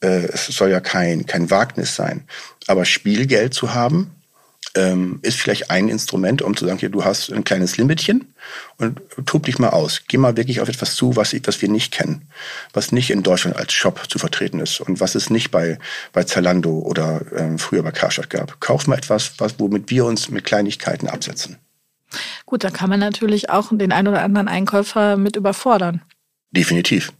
äh, 0.00 0.26
es 0.26 0.46
soll 0.46 0.70
ja 0.70 0.80
kein, 0.80 1.26
kein 1.26 1.50
Wagnis 1.50 1.94
sein. 1.94 2.24
Aber 2.66 2.84
Spielgeld 2.84 3.54
zu 3.54 3.74
haben, 3.74 4.10
ähm, 4.76 5.20
ist 5.22 5.38
vielleicht 5.38 5.70
ein 5.70 5.88
Instrument, 5.88 6.42
um 6.42 6.56
zu 6.56 6.66
sagen, 6.66 6.78
hier, 6.78 6.88
du 6.88 7.04
hast 7.04 7.32
ein 7.32 7.44
kleines 7.44 7.76
Limitchen 7.76 8.34
und 8.76 9.00
tob 9.24 9.44
dich 9.44 9.58
mal 9.58 9.70
aus. 9.70 10.02
Geh 10.08 10.18
mal 10.18 10.36
wirklich 10.36 10.60
auf 10.60 10.68
etwas 10.68 10.96
zu, 10.96 11.16
was, 11.16 11.34
was 11.44 11.62
wir 11.62 11.68
nicht 11.68 11.92
kennen, 11.92 12.28
was 12.72 12.90
nicht 12.90 13.10
in 13.10 13.22
Deutschland 13.22 13.56
als 13.56 13.72
Shop 13.72 14.10
zu 14.10 14.18
vertreten 14.18 14.60
ist 14.60 14.80
und 14.80 15.00
was 15.00 15.14
es 15.14 15.30
nicht 15.30 15.50
bei, 15.50 15.78
bei 16.12 16.24
Zalando 16.24 16.80
oder 16.80 17.22
ähm, 17.36 17.58
früher 17.58 17.82
bei 17.82 17.92
Karstadt 17.92 18.30
gab. 18.30 18.60
Kauf 18.60 18.86
mal 18.86 18.96
etwas, 18.96 19.32
was, 19.38 19.60
womit 19.60 19.90
wir 19.90 20.04
uns 20.04 20.28
mit 20.28 20.44
Kleinigkeiten 20.44 21.08
absetzen. 21.08 21.58
Gut, 22.46 22.64
da 22.64 22.70
kann 22.70 22.90
man 22.90 23.00
natürlich 23.00 23.50
auch 23.50 23.68
den 23.70 23.92
einen 23.92 24.08
oder 24.08 24.22
anderen 24.22 24.48
Einkäufer 24.48 25.16
mit 25.16 25.36
überfordern. 25.36 26.02
Definitiv. 26.50 27.12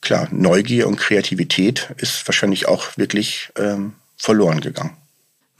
Klar, 0.00 0.28
Neugier 0.30 0.88
und 0.88 0.96
Kreativität 0.96 1.90
ist 1.98 2.26
wahrscheinlich 2.26 2.66
auch 2.66 2.96
wirklich 2.96 3.50
ähm, 3.56 3.94
verloren 4.16 4.60
gegangen. 4.60 4.96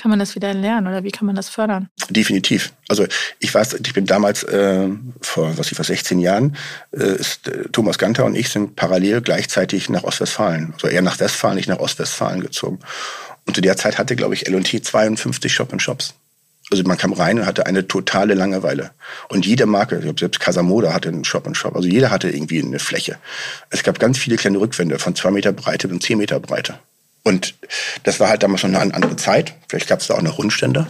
Kann 0.01 0.09
man 0.09 0.19
das 0.19 0.35
wieder 0.35 0.55
lernen 0.55 0.87
oder 0.87 1.05
wie 1.05 1.11
kann 1.11 1.27
man 1.27 1.37
das 1.37 1.51
fördern? 1.51 1.91
Definitiv. 2.09 2.73
Also 2.89 3.07
ich 3.39 3.53
weiß, 3.53 3.75
ich 3.75 3.93
bin 3.93 4.07
damals 4.07 4.43
äh, 4.45 4.89
vor 5.21 5.59
was 5.59 5.71
ich 5.71 5.77
vor 5.77 5.85
16 5.85 6.19
Jahren 6.21 6.57
äh, 6.93 7.17
ist 7.17 7.49
äh, 7.49 7.69
Thomas 7.71 7.99
Ganter 7.99 8.25
und 8.25 8.35
ich 8.35 8.49
sind 8.49 8.77
parallel 8.77 9.21
gleichzeitig 9.21 9.91
nach 9.91 10.05
Ostwestfalen, 10.05 10.73
also 10.73 10.89
eher 10.89 11.03
nach 11.03 11.21
Westfalen, 11.21 11.57
nicht 11.57 11.69
nach 11.69 11.81
Ostwestfalen 11.81 12.41
gezogen. 12.41 12.79
Und 13.47 13.57
zu 13.57 13.61
der 13.61 13.77
Zeit 13.77 13.99
hatte 13.99 14.17
glaube 14.17 14.33
ich 14.33 14.47
L&T 14.47 14.81
52 14.81 15.53
Shop 15.53 15.71
in 15.71 15.81
Shops. 15.81 16.15
Also 16.71 16.85
man 16.85 16.97
kam 16.97 17.13
rein 17.13 17.39
und 17.39 17.47
hatte 17.47 17.67
eine 17.67 17.89
totale 17.89 18.35
Langeweile. 18.35 18.93
Und 19.29 19.45
jede 19.45 19.67
Marke, 19.67 19.97
ich 19.97 20.03
glaube 20.03 20.21
selbst 20.21 20.41
Casamoda 20.41 20.93
hatte 20.95 21.09
einen 21.09 21.25
Shop 21.25 21.47
und 21.47 21.57
Shop, 21.57 21.75
also 21.75 21.89
jeder 21.89 22.11
hatte 22.11 22.31
irgendwie 22.31 22.63
eine 22.63 22.79
Fläche. 22.79 23.17
Es 23.71 23.83
gab 23.83 23.99
ganz 23.99 24.19
viele 24.19 24.37
kleine 24.37 24.61
Rückwände 24.61 24.99
von 24.99 25.17
zwei 25.17 25.31
Meter 25.31 25.53
Breite 25.53 25.89
bis 25.89 26.01
zehn 26.01 26.19
Meter 26.19 26.39
Breite. 26.39 26.79
Und 27.23 27.55
das 28.05 28.21
war 28.21 28.29
halt 28.29 28.43
damals 28.43 28.61
schon 28.63 28.75
eine 28.75 28.95
andere 28.95 29.17
Zeit. 29.17 29.55
Vielleicht 29.69 29.89
gab 29.89 30.01
es 30.01 30.07
da 30.07 30.15
auch 30.15 30.23
noch 30.23 30.39
Rundstände. 30.39 30.87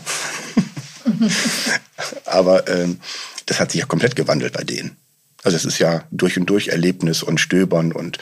Aber 2.24 2.68
ähm, 2.68 3.00
das 3.46 3.58
hat 3.58 3.72
sich 3.72 3.80
ja 3.80 3.86
komplett 3.86 4.16
gewandelt 4.16 4.52
bei 4.52 4.62
denen. 4.62 4.96
Also 5.42 5.56
es 5.56 5.64
ist 5.64 5.78
ja 5.78 6.04
durch 6.10 6.38
und 6.38 6.46
durch 6.46 6.68
Erlebnis 6.68 7.22
und 7.22 7.40
Stöbern 7.40 7.92
und 7.92 8.18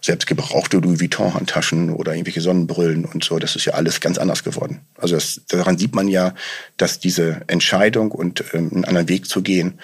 selbst 0.00 0.26
gebrauchte 0.26 0.78
Louis 0.78 1.00
Vuitton-Handtaschen 1.00 1.90
oder 1.90 2.12
irgendwelche 2.12 2.40
Sonnenbrillen 2.40 3.04
und 3.04 3.22
so. 3.24 3.38
Das 3.38 3.56
ist 3.56 3.64
ja 3.64 3.74
alles 3.74 4.00
ganz 4.00 4.18
anders 4.18 4.42
geworden. 4.42 4.80
Also 4.96 5.14
das, 5.14 5.42
daran 5.48 5.78
sieht 5.78 5.94
man 5.94 6.08
ja, 6.08 6.34
dass 6.76 6.98
diese 6.98 7.42
Entscheidung 7.46 8.10
und 8.10 8.44
ähm, 8.52 8.70
einen 8.72 8.84
anderen 8.84 9.08
Weg 9.08 9.28
zu 9.28 9.42
gehen 9.42 9.78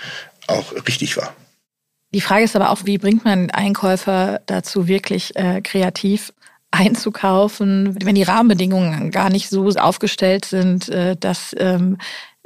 auch 0.47 0.73
richtig 0.87 1.17
war. 1.17 1.35
Die 2.13 2.21
Frage 2.21 2.45
ist 2.45 2.55
aber 2.55 2.71
auch, 2.71 2.85
wie 2.85 2.99
bringt 2.99 3.25
man 3.25 3.51
Einkäufer 3.51 4.41
dazu, 4.47 4.87
wirklich 4.87 5.35
äh, 5.37 5.61
kreativ 5.63 6.33
einzukaufen, 6.71 7.97
wenn 8.05 8.15
die 8.15 8.23
Rahmenbedingungen 8.23 9.11
gar 9.11 9.31
nicht 9.31 9.49
so 9.49 9.69
aufgestellt 9.69 10.45
sind, 10.45 10.89
äh, 10.89 11.17
dass 11.17 11.55
ähm, 11.59 11.99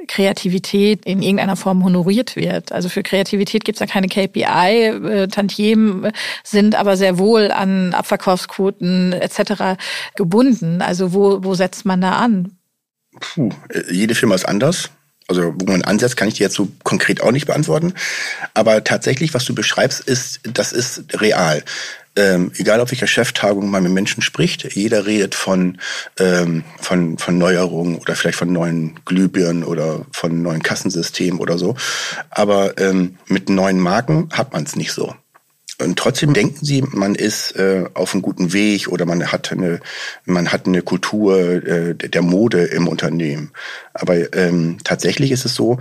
Kreativität 0.07 1.05
in 1.05 1.21
irgendeiner 1.21 1.55
Form 1.55 1.83
honoriert 1.83 2.35
wird. 2.35 2.71
Also 2.71 2.89
für 2.89 3.03
Kreativität 3.03 3.65
gibt 3.65 3.75
es 3.75 3.79
ja 3.79 3.85
keine 3.85 4.07
KPI, 4.07 4.43
äh, 4.43 5.27
Tantiemen 5.27 6.11
sind 6.43 6.75
aber 6.75 6.97
sehr 6.97 7.17
wohl 7.17 7.51
an 7.51 7.93
Abverkaufsquoten 7.93 9.13
etc. 9.13 9.77
gebunden. 10.15 10.81
Also 10.81 11.13
wo, 11.13 11.43
wo 11.43 11.53
setzt 11.53 11.85
man 11.85 12.01
da 12.01 12.13
an? 12.13 12.57
Puh, 13.19 13.49
jede 13.91 14.15
Firma 14.15 14.35
ist 14.35 14.45
anders. 14.45 14.89
Also 15.27 15.53
wo 15.55 15.65
man 15.65 15.83
ansetzt, 15.83 16.17
kann 16.17 16.27
ich 16.27 16.35
dir 16.35 16.43
jetzt 16.43 16.55
so 16.55 16.69
konkret 16.83 17.21
auch 17.21 17.31
nicht 17.31 17.45
beantworten. 17.45 17.93
Aber 18.55 18.83
tatsächlich, 18.83 19.33
was 19.35 19.45
du 19.45 19.53
beschreibst, 19.53 19.99
ist, 20.01 20.39
das 20.43 20.71
ist 20.71 21.21
real 21.21 21.63
ähm, 22.19 22.51
egal 22.57 22.81
auf 22.81 22.91
welcher 22.91 23.07
Cheftagung 23.07 23.69
man 23.69 23.83
mit 23.83 23.93
Menschen 23.93 24.21
spricht, 24.21 24.75
jeder 24.75 25.05
redet 25.05 25.35
von, 25.35 25.79
ähm, 26.19 26.65
von, 26.79 27.17
von 27.17 27.37
Neuerungen 27.37 27.95
oder 27.95 28.15
vielleicht 28.15 28.37
von 28.37 28.51
neuen 28.51 28.99
Glühbirnen 29.05 29.63
oder 29.63 30.05
von 30.11 30.41
neuen 30.41 30.61
Kassensystemen 30.61 31.39
oder 31.39 31.57
so. 31.57 31.75
Aber 32.29 32.77
ähm, 32.77 33.17
mit 33.27 33.47
neuen 33.49 33.79
Marken 33.79 34.29
hat 34.33 34.51
man 34.51 34.63
es 34.63 34.75
nicht 34.75 34.91
so. 34.91 35.15
Und 35.81 35.97
trotzdem 35.97 36.33
denken 36.33 36.65
sie, 36.65 36.81
man 36.81 37.15
ist 37.15 37.55
äh, 37.55 37.85
auf 37.93 38.13
einem 38.13 38.21
guten 38.21 38.51
Weg 38.51 38.89
oder 38.89 39.05
man 39.05 39.31
hat 39.31 39.53
eine, 39.53 39.79
man 40.25 40.51
hat 40.51 40.67
eine 40.67 40.81
Kultur 40.81 41.39
äh, 41.65 41.95
der 41.95 42.21
Mode 42.21 42.65
im 42.65 42.89
Unternehmen. 42.89 43.51
Aber 43.93 44.33
ähm, 44.35 44.77
tatsächlich 44.83 45.31
ist 45.31 45.45
es 45.45 45.55
so, 45.55 45.79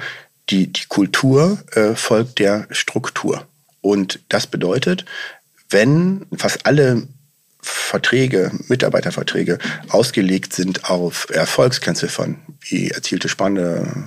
die, 0.50 0.73
die 0.73 0.85
Kultur 0.88 1.59
äh, 1.73 1.97
folgt 1.97 2.38
der 2.38 2.68
Struktur. 2.71 3.45
Und 3.80 4.21
das 4.28 4.47
bedeutet, 4.47 5.04
wenn 5.71 6.27
fast 6.37 6.67
alle 6.67 7.09
Verträge, 7.61 8.53
Mitarbeiterverträge 8.69 9.59
ausgelegt 9.89 10.53
sind 10.53 10.89
auf 10.89 11.29
Erfolgskennziffern 11.31 12.37
wie 12.61 12.91
erzielte 12.91 13.29
Spanne, 13.29 14.05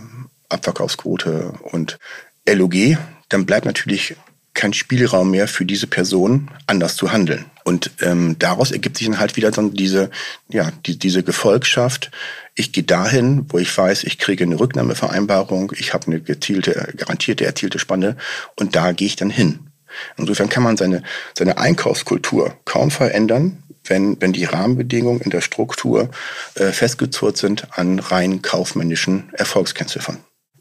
Abverkaufsquote 0.50 1.54
und 1.62 2.00
LOG, 2.48 2.98
dann 3.30 3.46
bleibt 3.46 3.66
natürlich 3.66 4.16
kein 4.54 4.74
Spielraum 4.74 5.32
mehr 5.32 5.48
für 5.48 5.66
diese 5.66 5.88
Person, 5.88 6.50
anders 6.68 6.96
zu 6.96 7.12
handeln. 7.12 7.46
Und 7.64 7.92
ähm, 8.02 8.36
daraus 8.38 8.72
ergibt 8.72 8.98
sich 8.98 9.08
dann 9.08 9.20
halt 9.20 9.38
wieder 9.38 9.52
dann 9.52 9.74
diese, 9.74 10.10
ja, 10.50 10.72
die, 10.86 11.00
diese 11.00 11.24
Gefolgschaft. 11.24 12.12
Ich 12.56 12.74
gehe 12.74 12.84
dahin, 12.84 13.46
wo 13.50 13.60
ich 13.60 13.76
weiß, 13.76 14.04
ich 14.04 14.18
kriege 14.18 14.44
eine 14.44 14.60
Rücknahmevereinbarung, 14.60 15.72
ich 15.78 15.94
habe 15.94 16.08
eine 16.08 16.20
gezielte, 16.20 16.94
garantierte 16.98 17.46
erzielte 17.46 17.80
Spanne 17.80 18.18
und 18.60 18.76
da 18.76 18.92
gehe 18.92 19.08
ich 19.08 19.16
dann 19.16 19.30
hin. 19.30 19.71
Insofern 20.18 20.50
kann 20.50 20.64
man 20.64 20.78
seine, 20.78 21.04
seine 21.38 21.58
Einkaufskultur 21.58 22.56
kaum 22.66 22.92
verändern, 22.92 23.64
wenn, 23.86 24.22
wenn 24.22 24.34
die 24.34 24.46
Rahmenbedingungen 24.46 25.22
in 25.22 25.32
der 25.32 25.42
Struktur 25.42 26.10
äh, 26.56 26.72
festgezurrt 26.72 27.38
sind 27.38 27.68
an 27.78 28.00
rein 28.00 28.42
kaufmännischen 28.42 29.32
Erfolgskennziffern. 29.34 30.18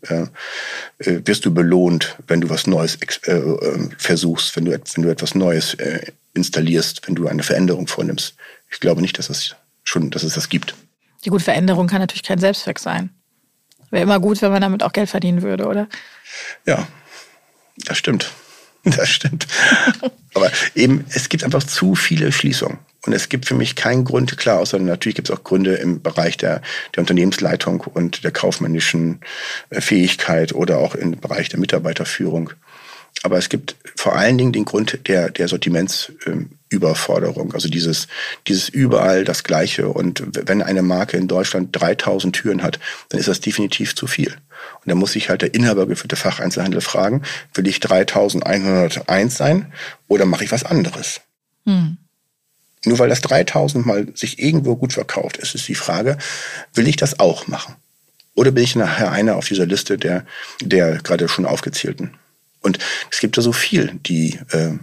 Äh, 0.08 0.26
äh, 0.98 1.20
wirst 1.26 1.44
du 1.44 1.52
belohnt, 1.52 2.16
wenn 2.26 2.40
du 2.40 2.48
was 2.48 2.66
Neues 2.66 2.98
äh, 3.26 3.32
äh, 3.32 3.88
versuchst, 3.98 4.56
wenn 4.56 4.64
du, 4.64 4.72
wenn 4.72 5.02
du 5.02 5.10
etwas 5.10 5.34
Neues 5.34 5.74
äh, 5.74 6.12
installierst, 6.32 7.06
wenn 7.06 7.14
du 7.14 7.26
eine 7.28 7.42
Veränderung 7.42 7.86
vornimmst. 7.86 8.34
Ich 8.70 8.80
glaube 8.80 9.02
nicht, 9.02 9.18
dass 9.18 9.28
es 9.28 9.56
schon, 9.84 10.10
dass 10.10 10.22
es 10.22 10.34
das 10.34 10.48
gibt. 10.48 10.74
Die 11.24 11.30
gute 11.30 11.44
Veränderung 11.44 11.86
kann 11.86 12.00
natürlich 12.00 12.22
kein 12.22 12.38
Selbstzweck 12.38 12.78
sein. 12.78 13.10
Wäre 13.90 14.04
immer 14.04 14.20
gut, 14.20 14.40
wenn 14.40 14.52
man 14.52 14.62
damit 14.62 14.82
auch 14.82 14.92
Geld 14.92 15.10
verdienen 15.10 15.42
würde, 15.42 15.66
oder? 15.66 15.88
Ja, 16.64 16.86
das 17.76 17.98
stimmt. 17.98 18.30
Das 18.96 19.10
stimmt. 19.10 19.46
Aber 20.34 20.50
eben, 20.74 21.04
es 21.10 21.28
gibt 21.28 21.44
einfach 21.44 21.62
zu 21.62 21.94
viele 21.94 22.32
Schließungen. 22.32 22.78
Und 23.06 23.12
es 23.14 23.28
gibt 23.28 23.46
für 23.46 23.54
mich 23.54 23.76
keinen 23.76 24.04
Grund, 24.04 24.36
klar, 24.36 24.58
außer 24.58 24.78
natürlich 24.78 25.16
gibt 25.16 25.30
es 25.30 25.36
auch 25.36 25.42
Gründe 25.42 25.74
im 25.74 26.02
Bereich 26.02 26.36
der, 26.36 26.60
der 26.94 27.00
Unternehmensleitung 27.00 27.80
und 27.80 28.24
der 28.24 28.30
kaufmännischen 28.30 29.20
äh, 29.70 29.80
Fähigkeit 29.80 30.54
oder 30.54 30.78
auch 30.78 30.94
im 30.94 31.12
Bereich 31.12 31.48
der 31.48 31.58
Mitarbeiterführung. 31.60 32.50
Aber 33.22 33.38
es 33.38 33.48
gibt 33.48 33.76
vor 33.96 34.16
allen 34.16 34.38
Dingen 34.38 34.52
den 34.52 34.66
Grund 34.66 35.08
der, 35.08 35.30
der 35.30 35.48
Sortimentsüberforderung. 36.70 37.52
Also 37.52 37.68
dieses, 37.68 38.08
dieses 38.46 38.68
überall 38.68 39.24
das 39.24 39.44
Gleiche. 39.44 39.88
Und 39.88 40.22
wenn 40.46 40.62
eine 40.62 40.82
Marke 40.82 41.16
in 41.16 41.28
Deutschland 41.28 41.68
3000 41.72 42.34
Türen 42.34 42.62
hat, 42.62 42.78
dann 43.08 43.20
ist 43.20 43.28
das 43.28 43.40
definitiv 43.40 43.94
zu 43.94 44.06
viel. 44.06 44.32
Und 44.32 44.86
da 44.86 44.94
muss 44.94 45.12
sich 45.12 45.28
halt 45.28 45.42
der 45.42 45.54
inhabergeführte 45.54 46.16
Facheinzelhandel 46.16 46.80
fragen, 46.80 47.22
will 47.54 47.66
ich 47.66 47.80
3101 47.80 49.36
sein 49.36 49.72
oder 50.08 50.26
mache 50.26 50.44
ich 50.44 50.52
was 50.52 50.64
anderes? 50.64 51.20
Hm. 51.66 51.96
Nur 52.84 52.98
weil 52.98 53.08
das 53.08 53.20
3000 53.20 53.84
mal 53.84 54.06
sich 54.14 54.38
irgendwo 54.38 54.76
gut 54.76 54.94
verkauft, 54.94 55.36
ist 55.36 55.54
es 55.54 55.66
die 55.66 55.74
Frage, 55.74 56.16
will 56.74 56.88
ich 56.88 56.96
das 56.96 57.20
auch 57.20 57.46
machen? 57.46 57.74
Oder 58.34 58.52
bin 58.52 58.64
ich 58.64 58.76
nachher 58.76 59.12
einer 59.12 59.36
auf 59.36 59.48
dieser 59.48 59.66
Liste 59.66 59.98
der, 59.98 60.24
der 60.62 60.98
gerade 61.02 61.28
schon 61.28 61.44
aufgezählten? 61.44 62.12
Und 62.62 62.78
es 63.10 63.20
gibt 63.20 63.36
da 63.36 63.42
so 63.42 63.52
viel, 63.52 63.98
die, 64.06 64.38
äh, 64.50 64.78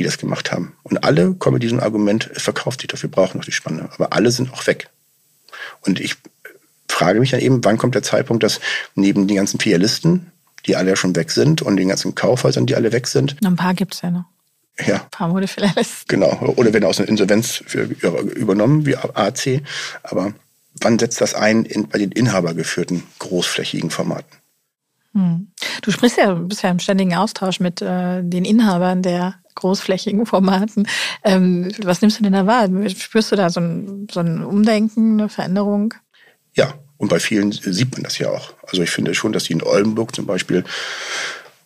die 0.00 0.04
das 0.04 0.16
gemacht 0.16 0.50
haben. 0.50 0.72
Und 0.82 1.04
alle 1.04 1.34
kommen 1.34 1.54
mit 1.54 1.62
diesem 1.62 1.78
Argument, 1.78 2.30
es 2.34 2.42
verkauft 2.42 2.80
sich 2.80 2.88
doch, 2.88 3.00
wir 3.02 3.10
brauchen 3.10 3.38
doch 3.38 3.44
die 3.44 3.52
Spanne. 3.52 3.90
Aber 3.92 4.14
alle 4.14 4.30
sind 4.30 4.50
auch 4.50 4.66
weg. 4.66 4.88
Und 5.82 6.00
ich 6.00 6.16
frage 6.88 7.20
mich 7.20 7.32
dann 7.32 7.40
eben, 7.40 7.62
wann 7.64 7.76
kommt 7.76 7.94
der 7.94 8.02
Zeitpunkt, 8.02 8.42
dass 8.42 8.60
neben 8.94 9.28
den 9.28 9.36
ganzen 9.36 9.60
Filialisten, 9.60 10.32
die 10.64 10.74
alle 10.74 10.90
ja 10.90 10.96
schon 10.96 11.14
weg 11.16 11.30
sind, 11.30 11.60
und 11.60 11.76
den 11.76 11.88
ganzen 11.88 12.14
Kaufhäusern, 12.14 12.64
die 12.64 12.76
alle 12.76 12.92
weg 12.92 13.06
sind. 13.06 13.36
Ein 13.44 13.56
paar 13.56 13.74
gibt 13.74 13.94
es 13.94 14.00
ja 14.00 14.10
noch. 14.10 14.24
Ja. 14.86 14.96
Ein 14.96 15.10
paar 15.10 15.28
Modefilialisten. 15.28 16.06
Genau. 16.08 16.54
Oder 16.56 16.72
werden 16.72 16.86
aus 16.86 16.98
einer 16.98 17.08
Insolvenz 17.10 17.62
für, 17.66 17.82
übernommen, 17.82 18.86
wie 18.86 18.96
AC. 18.96 19.60
Aber 20.02 20.32
wann 20.80 20.98
setzt 20.98 21.20
das 21.20 21.34
ein 21.34 21.66
in, 21.66 21.88
bei 21.88 21.98
den 21.98 22.10
inhabergeführten 22.10 23.02
großflächigen 23.18 23.90
Formaten? 23.90 24.38
Hm. 25.12 25.48
Du 25.82 25.90
sprichst 25.90 26.16
ja, 26.16 26.32
bist 26.32 26.62
ja 26.62 26.70
im 26.70 26.78
ständigen 26.78 27.14
Austausch 27.14 27.60
mit 27.60 27.82
äh, 27.82 28.22
den 28.22 28.46
Inhabern 28.46 29.02
der 29.02 29.34
großflächigen 29.60 30.26
Formaten. 30.26 30.88
Ähm, 31.24 31.70
was 31.82 32.00
nimmst 32.00 32.18
du 32.18 32.24
denn 32.24 32.32
da 32.32 32.46
wahr? 32.46 32.68
Spürst 32.90 33.32
du 33.32 33.36
da 33.36 33.50
so 33.50 33.60
ein, 33.60 34.08
so 34.10 34.20
ein 34.20 34.42
Umdenken, 34.42 35.20
eine 35.20 35.28
Veränderung? 35.28 35.94
Ja, 36.54 36.74
und 36.96 37.08
bei 37.08 37.20
vielen 37.20 37.52
sieht 37.52 37.92
man 37.92 38.02
das 38.02 38.18
ja 38.18 38.30
auch. 38.30 38.52
Also 38.66 38.82
ich 38.82 38.90
finde 38.90 39.14
schon, 39.14 39.32
dass 39.32 39.44
die 39.44 39.52
in 39.52 39.62
Oldenburg 39.62 40.14
zum 40.14 40.26
Beispiel 40.26 40.64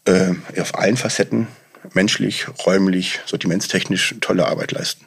äh, 0.04 0.34
auf 0.60 0.74
allen 0.74 0.96
Facetten 0.96 1.48
menschlich, 1.92 2.46
räumlich, 2.66 3.20
sortimentstechnisch 3.26 4.16
tolle 4.20 4.46
Arbeit 4.46 4.72
leisten. 4.72 5.06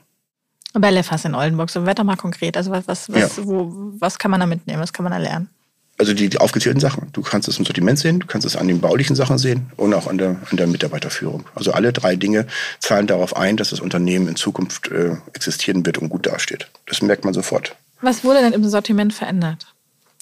Bei 0.73 0.91
Leffers 0.91 1.25
in 1.25 1.33
Oldenburg, 1.33 1.69
so 1.69 1.83
doch 1.83 2.03
mal 2.03 2.17
konkret. 2.17 2.57
Also 2.57 2.71
was, 2.71 2.87
was, 2.87 3.11
was, 3.11 3.37
ja. 3.37 3.45
wo, 3.45 3.71
was 3.99 4.19
kann 4.19 4.31
man 4.31 4.39
da 4.39 4.45
mitnehmen, 4.45 4.81
was 4.81 4.93
kann 4.93 5.03
man 5.03 5.11
da 5.11 5.17
lernen? 5.17 5.49
Also 5.97 6.13
die, 6.13 6.29
die 6.29 6.37
aufgezählten 6.37 6.79
Sachen. 6.79 7.09
Du 7.13 7.21
kannst 7.21 7.47
es 7.47 7.57
im 7.57 7.65
Sortiment 7.65 7.97
sehen, 7.99 8.19
du 8.19 8.27
kannst 8.27 8.45
es 8.45 8.55
an 8.55 8.67
den 8.67 8.79
baulichen 8.79 9.15
Sachen 9.15 9.37
sehen 9.37 9.71
und 9.77 9.93
auch 9.93 10.07
an 10.07 10.17
der, 10.17 10.35
an 10.49 10.57
der 10.57 10.67
Mitarbeiterführung. 10.67 11.45
Also 11.55 11.71
alle 11.71 11.91
drei 11.91 12.15
Dinge 12.15 12.45
zahlen 12.79 13.07
darauf 13.07 13.35
ein, 13.35 13.57
dass 13.57 13.71
das 13.71 13.79
Unternehmen 13.79 14.27
in 14.27 14.35
Zukunft 14.35 14.91
äh, 14.91 15.17
existieren 15.33 15.85
wird 15.85 15.97
und 15.97 16.09
gut 16.09 16.27
dasteht. 16.27 16.67
Das 16.85 17.01
merkt 17.01 17.25
man 17.25 17.33
sofort. 17.33 17.75
Was 18.01 18.23
wurde 18.23 18.41
denn 18.41 18.53
im 18.53 18.67
Sortiment 18.67 19.13
verändert? 19.13 19.73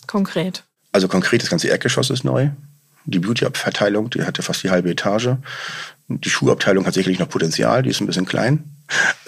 Konkret? 0.08 0.64
Also 0.94 1.10
konkret, 1.10 1.42
das 1.42 1.50
ganze 1.50 1.68
Erdgeschoss 1.68 2.10
ist 2.10 2.24
neu. 2.24 2.50
Die 3.04 3.20
Beauty-Verteilung, 3.20 4.10
die 4.10 4.24
hatte 4.24 4.42
fast 4.42 4.64
die 4.64 4.70
halbe 4.70 4.90
Etage. 4.90 5.32
Die 6.08 6.30
Schuhabteilung 6.30 6.86
hat 6.86 6.94
sicherlich 6.94 7.20
noch 7.20 7.30
Potenzial, 7.30 7.84
die 7.84 7.90
ist 7.90 8.00
ein 8.00 8.08
bisschen 8.08 8.26
klein. 8.26 8.64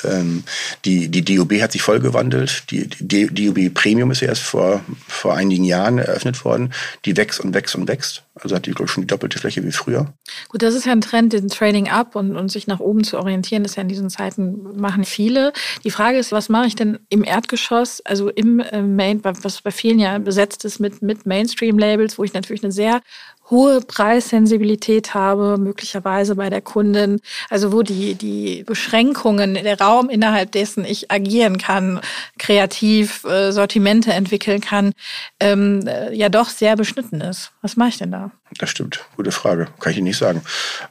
Ähm, 0.03 0.43
die, 0.85 1.09
die 1.09 1.23
DOB 1.23 1.61
hat 1.61 1.71
sich 1.71 1.81
voll 1.81 1.99
gewandelt. 1.99 2.69
Die, 2.71 2.87
die 2.87 3.27
DOB 3.27 3.73
Premium 3.73 4.11
ist 4.11 4.21
ja 4.21 4.27
erst 4.27 4.43
vor, 4.43 4.81
vor 5.07 5.35
einigen 5.35 5.63
Jahren 5.63 5.97
eröffnet 5.97 6.43
worden. 6.45 6.73
Die 7.05 7.17
wächst 7.17 7.39
und 7.39 7.53
wächst 7.53 7.75
und 7.75 7.87
wächst. 7.87 8.23
Also 8.35 8.55
hat 8.55 8.65
die, 8.65 8.71
glaube 8.71 8.85
ich, 8.85 8.91
schon 8.91 9.03
die 9.03 9.07
doppelte 9.07 9.39
Fläche 9.39 9.63
wie 9.63 9.71
früher. 9.71 10.13
Gut, 10.49 10.61
das 10.61 10.75
ist 10.75 10.85
ja 10.85 10.91
ein 10.91 11.01
Trend, 11.01 11.33
den 11.33 11.47
Trading 11.47 11.89
up 11.89 12.15
und, 12.15 12.35
und 12.35 12.51
sich 12.51 12.67
nach 12.67 12.79
oben 12.79 13.03
zu 13.03 13.17
orientieren, 13.17 13.63
das 13.63 13.75
ja 13.75 13.81
in 13.81 13.87
diesen 13.87 14.09
Zeiten 14.09 14.79
machen 14.79 15.05
viele. 15.05 15.53
Die 15.83 15.91
Frage 15.91 16.17
ist, 16.17 16.31
was 16.31 16.49
mache 16.49 16.67
ich 16.67 16.75
denn 16.75 16.99
im 17.09 17.23
Erdgeschoss, 17.23 18.01
also 18.01 18.29
im 18.29 18.59
äh, 18.59 18.81
Main, 18.81 19.21
was 19.23 19.61
bei 19.61 19.71
vielen 19.71 19.99
ja 19.99 20.19
besetzt 20.19 20.65
ist 20.65 20.79
mit, 20.79 21.01
mit 21.01 21.25
Mainstream-Labels, 21.25 22.17
wo 22.17 22.23
ich 22.23 22.33
natürlich 22.33 22.63
eine 22.63 22.71
sehr 22.71 23.01
hohe 23.49 23.81
Preissensibilität 23.81 25.13
habe, 25.13 25.57
möglicherweise 25.57 26.35
bei 26.35 26.49
der 26.49 26.61
Kundin, 26.61 27.21
also 27.49 27.71
wo 27.71 27.81
die, 27.81 28.15
die 28.15 28.63
Beschränkungen, 28.63 29.53
der 29.53 29.79
Raum, 29.79 30.09
innerhalb 30.09 30.51
dessen 30.51 30.83
ich 30.85 31.11
agieren 31.11 31.57
kann, 31.57 32.01
kreativ 32.37 33.23
äh, 33.23 33.51
Sortimente 33.51 34.11
entwickeln 34.13 34.61
kann, 34.61 34.93
ähm, 35.39 35.87
äh, 35.87 36.13
ja 36.13 36.29
doch 36.29 36.49
sehr 36.49 36.75
beschnitten 36.75 37.21
ist. 37.21 37.51
Was 37.61 37.77
mache 37.77 37.89
ich 37.89 37.97
denn 37.97 38.11
da? 38.11 38.31
Das 38.57 38.69
stimmt, 38.69 39.05
gute 39.15 39.31
Frage. 39.31 39.67
Kann 39.79 39.91
ich 39.91 39.97
dir 39.97 40.03
nicht 40.03 40.17
sagen. 40.17 40.41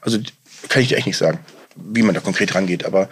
Also 0.01 0.19
kann 0.69 0.83
ich 0.83 0.89
dir 0.89 0.97
echt 0.97 1.07
nicht 1.07 1.19
sagen, 1.19 1.39
wie 1.75 2.03
man 2.03 2.15
da 2.15 2.21
konkret 2.21 2.55
rangeht, 2.55 2.85
aber 2.85 3.09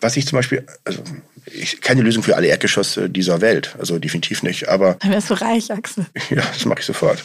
was 0.00 0.16
ich 0.16 0.26
zum 0.26 0.36
Beispiel, 0.36 0.64
also 0.84 1.02
ich, 1.46 1.80
keine 1.80 2.02
Lösung 2.02 2.22
für 2.22 2.36
alle 2.36 2.46
Erdgeschosse 2.46 3.10
dieser 3.10 3.40
Welt, 3.40 3.74
also 3.78 3.98
definitiv 3.98 4.42
nicht. 4.42 4.68
Aber 4.68 4.96
dann 5.00 5.10
wärst 5.10 5.30
du 5.30 5.34
reich, 5.34 5.72
Axel. 5.72 6.06
Ja, 6.30 6.42
das 6.42 6.64
mache 6.64 6.80
ich 6.80 6.86
sofort. 6.86 7.22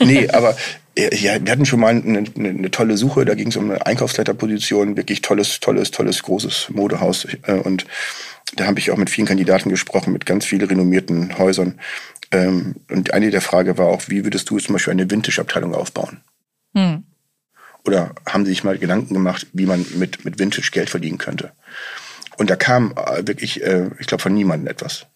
Nee, 0.00 0.28
aber 0.30 0.56
ja, 0.98 1.44
wir 1.44 1.52
hatten 1.52 1.66
schon 1.66 1.80
mal 1.80 1.94
eine, 1.94 2.24
eine, 2.36 2.48
eine 2.48 2.70
tolle 2.70 2.96
Suche, 2.96 3.24
da 3.24 3.34
ging 3.34 3.48
es 3.48 3.56
um 3.56 3.70
eine 3.70 3.84
Einkaufsleiterposition, 3.84 4.96
wirklich 4.96 5.20
tolles, 5.20 5.60
tolles, 5.60 5.90
tolles, 5.90 6.22
großes 6.22 6.70
Modehaus. 6.70 7.26
Äh, 7.42 7.54
und 7.54 7.86
da 8.54 8.66
habe 8.66 8.78
ich 8.78 8.90
auch 8.90 8.96
mit 8.96 9.10
vielen 9.10 9.26
Kandidaten 9.26 9.68
gesprochen, 9.68 10.12
mit 10.12 10.24
ganz 10.24 10.46
vielen 10.46 10.66
renommierten 10.66 11.36
Häusern. 11.38 11.80
Ähm, 12.32 12.76
und 12.90 13.12
eine 13.12 13.30
der 13.30 13.42
Fragen 13.42 13.76
war 13.76 13.86
auch, 13.86 14.08
wie 14.08 14.24
würdest 14.24 14.48
du 14.48 14.58
zum 14.58 14.74
Beispiel 14.74 14.92
eine 14.92 15.10
Vintage-Abteilung 15.10 15.74
aufbauen? 15.74 16.22
Hm. 16.74 17.04
Oder 17.84 18.14
haben 18.26 18.44
sie 18.44 18.50
sich 18.50 18.64
mal 18.64 18.78
Gedanken 18.78 19.14
gemacht, 19.14 19.46
wie 19.52 19.66
man 19.66 19.84
mit, 19.94 20.24
mit 20.24 20.38
Vintage 20.38 20.70
Geld 20.72 20.90
verdienen 20.90 21.18
könnte? 21.18 21.52
Und 22.36 22.50
da 22.50 22.56
kam 22.56 22.92
äh, 22.96 23.26
wirklich, 23.26 23.62
äh, 23.62 23.90
ich 23.98 24.06
glaube, 24.06 24.22
von 24.22 24.34
niemandem 24.34 24.68
etwas. 24.68 25.06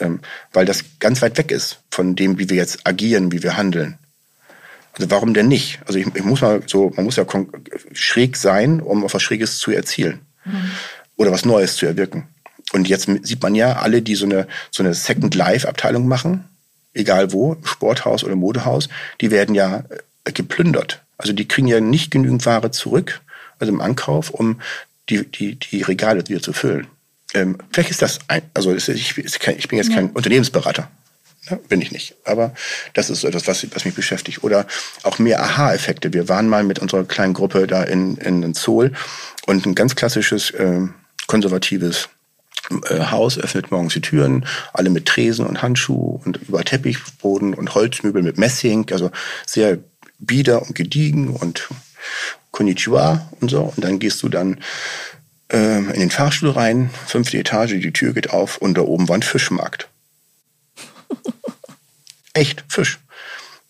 Ähm, 0.00 0.20
weil 0.52 0.66
das 0.66 0.84
ganz 0.98 1.22
weit 1.22 1.38
weg 1.38 1.50
ist 1.50 1.82
von 1.90 2.16
dem, 2.16 2.38
wie 2.38 2.50
wir 2.50 2.56
jetzt 2.56 2.86
agieren, 2.86 3.32
wie 3.32 3.42
wir 3.42 3.56
handeln. 3.56 3.98
Also 4.94 5.10
warum 5.10 5.34
denn 5.34 5.48
nicht? 5.48 5.80
Also 5.86 5.98
ich, 5.98 6.06
ich 6.14 6.24
muss 6.24 6.40
mal 6.40 6.62
so, 6.66 6.92
man 6.96 7.04
muss 7.04 7.16
ja 7.16 7.26
schräg 7.92 8.36
sein, 8.36 8.80
um 8.80 9.04
auf 9.04 9.14
was 9.14 9.22
Schräges 9.22 9.58
zu 9.58 9.70
erzielen. 9.70 10.20
Mhm. 10.44 10.70
Oder 11.16 11.32
was 11.32 11.44
Neues 11.44 11.76
zu 11.76 11.86
erwirken. 11.86 12.28
Und 12.72 12.88
jetzt 12.88 13.08
sieht 13.22 13.42
man 13.42 13.54
ja, 13.54 13.74
alle, 13.74 14.02
die 14.02 14.14
so 14.14 14.24
eine, 14.24 14.46
so 14.70 14.82
eine 14.82 14.94
Second 14.94 15.34
Life 15.34 15.68
Abteilung 15.68 16.08
machen, 16.08 16.44
egal 16.92 17.32
wo, 17.32 17.56
Sporthaus 17.64 18.24
oder 18.24 18.36
Modehaus, 18.36 18.88
die 19.20 19.30
werden 19.30 19.54
ja 19.54 19.84
äh, 20.24 20.32
geplündert. 20.32 21.02
Also 21.18 21.32
die 21.32 21.46
kriegen 21.46 21.68
ja 21.68 21.80
nicht 21.80 22.10
genügend 22.10 22.46
Ware 22.46 22.70
zurück, 22.70 23.20
also 23.58 23.72
im 23.72 23.80
Ankauf, 23.80 24.30
um 24.30 24.60
die, 25.08 25.24
die, 25.26 25.56
die 25.56 25.82
Regale 25.82 26.26
wieder 26.28 26.42
zu 26.42 26.52
füllen. 26.52 26.86
Ähm, 27.34 27.58
vielleicht 27.72 27.90
ist 27.90 28.02
das 28.02 28.20
ein, 28.28 28.42
also 28.54 28.74
ich, 28.74 29.18
ich 29.18 29.68
bin 29.68 29.78
jetzt 29.78 29.92
kein 29.92 30.06
ja. 30.06 30.10
Unternehmensberater. 30.14 30.88
Ne? 31.50 31.58
Bin 31.68 31.80
ich 31.80 31.92
nicht. 31.92 32.16
Aber 32.24 32.54
das 32.94 33.10
ist 33.10 33.24
etwas, 33.24 33.46
was, 33.46 33.66
was 33.74 33.84
mich 33.84 33.94
beschäftigt. 33.94 34.42
Oder 34.42 34.66
auch 35.02 35.18
mehr 35.18 35.42
Aha-Effekte. 35.42 36.12
Wir 36.12 36.28
waren 36.28 36.48
mal 36.48 36.64
mit 36.64 36.78
unserer 36.78 37.04
kleinen 37.04 37.34
Gruppe 37.34 37.66
da 37.66 37.82
in, 37.82 38.16
in 38.16 38.54
Zoll 38.54 38.92
und 39.46 39.66
ein 39.66 39.74
ganz 39.74 39.94
klassisches 39.94 40.50
äh, 40.50 40.80
konservatives 41.26 42.08
äh, 42.88 43.00
Haus 43.10 43.38
öffnet 43.38 43.70
morgens 43.70 43.94
die 43.94 44.00
Türen, 44.00 44.46
alle 44.72 44.90
mit 44.90 45.06
Tresen 45.06 45.46
und 45.46 45.62
Handschuh 45.62 46.20
und 46.24 46.38
über 46.48 46.64
Teppichboden 46.64 47.54
und 47.54 47.74
Holzmöbel 47.74 48.22
mit 48.22 48.38
Messing, 48.38 48.86
also 48.90 49.10
sehr 49.46 49.78
bieder 50.18 50.62
und 50.62 50.74
gediegen 50.74 51.28
und 51.28 51.68
Konnichiwa 52.50 53.30
und 53.40 53.50
so. 53.50 53.72
Und 53.76 53.84
dann 53.84 53.98
gehst 53.98 54.22
du 54.22 54.28
dann 54.28 54.60
ähm, 55.50 55.90
in 55.90 56.00
den 56.00 56.10
Fahrstuhl 56.10 56.50
rein, 56.50 56.90
fünfte 57.06 57.38
Etage, 57.38 57.72
die 57.72 57.92
Tür 57.92 58.12
geht 58.12 58.30
auf 58.30 58.58
und 58.58 58.78
da 58.78 58.82
oben 58.82 59.08
war 59.08 59.16
ein 59.16 59.22
Fischmarkt. 59.22 59.88
Echt, 62.34 62.64
Fisch. 62.68 62.98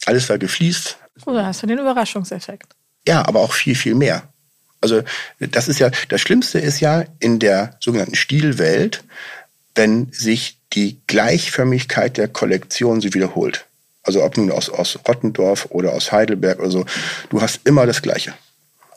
Alles 0.06 0.28
war 0.28 0.38
gefliest. 0.38 0.98
Oh, 1.26 1.36
hast 1.36 1.62
du 1.62 1.66
den 1.66 1.78
Überraschungseffekt? 1.78 2.74
Ja, 3.06 3.26
aber 3.26 3.40
auch 3.40 3.52
viel, 3.52 3.74
viel 3.74 3.94
mehr. 3.94 4.24
Also 4.80 5.02
das 5.38 5.68
ist 5.68 5.78
ja, 5.78 5.90
das 6.08 6.20
Schlimmste 6.20 6.58
ist 6.58 6.80
ja 6.80 7.04
in 7.18 7.38
der 7.38 7.76
sogenannten 7.80 8.16
Stilwelt, 8.16 9.04
wenn 9.74 10.12
sich 10.12 10.58
die 10.72 11.00
Gleichförmigkeit 11.06 12.16
der 12.16 12.28
Kollektion 12.28 13.00
sie 13.00 13.14
wiederholt. 13.14 13.64
Also 14.02 14.22
ob 14.22 14.36
nun 14.36 14.50
aus, 14.50 14.68
aus 14.68 14.98
Rottendorf 15.08 15.68
oder 15.70 15.92
aus 15.92 16.12
Heidelberg 16.12 16.58
oder 16.58 16.70
so, 16.70 16.84
du 17.30 17.40
hast 17.40 17.60
immer 17.64 17.86
das 17.86 18.02
Gleiche. 18.02 18.34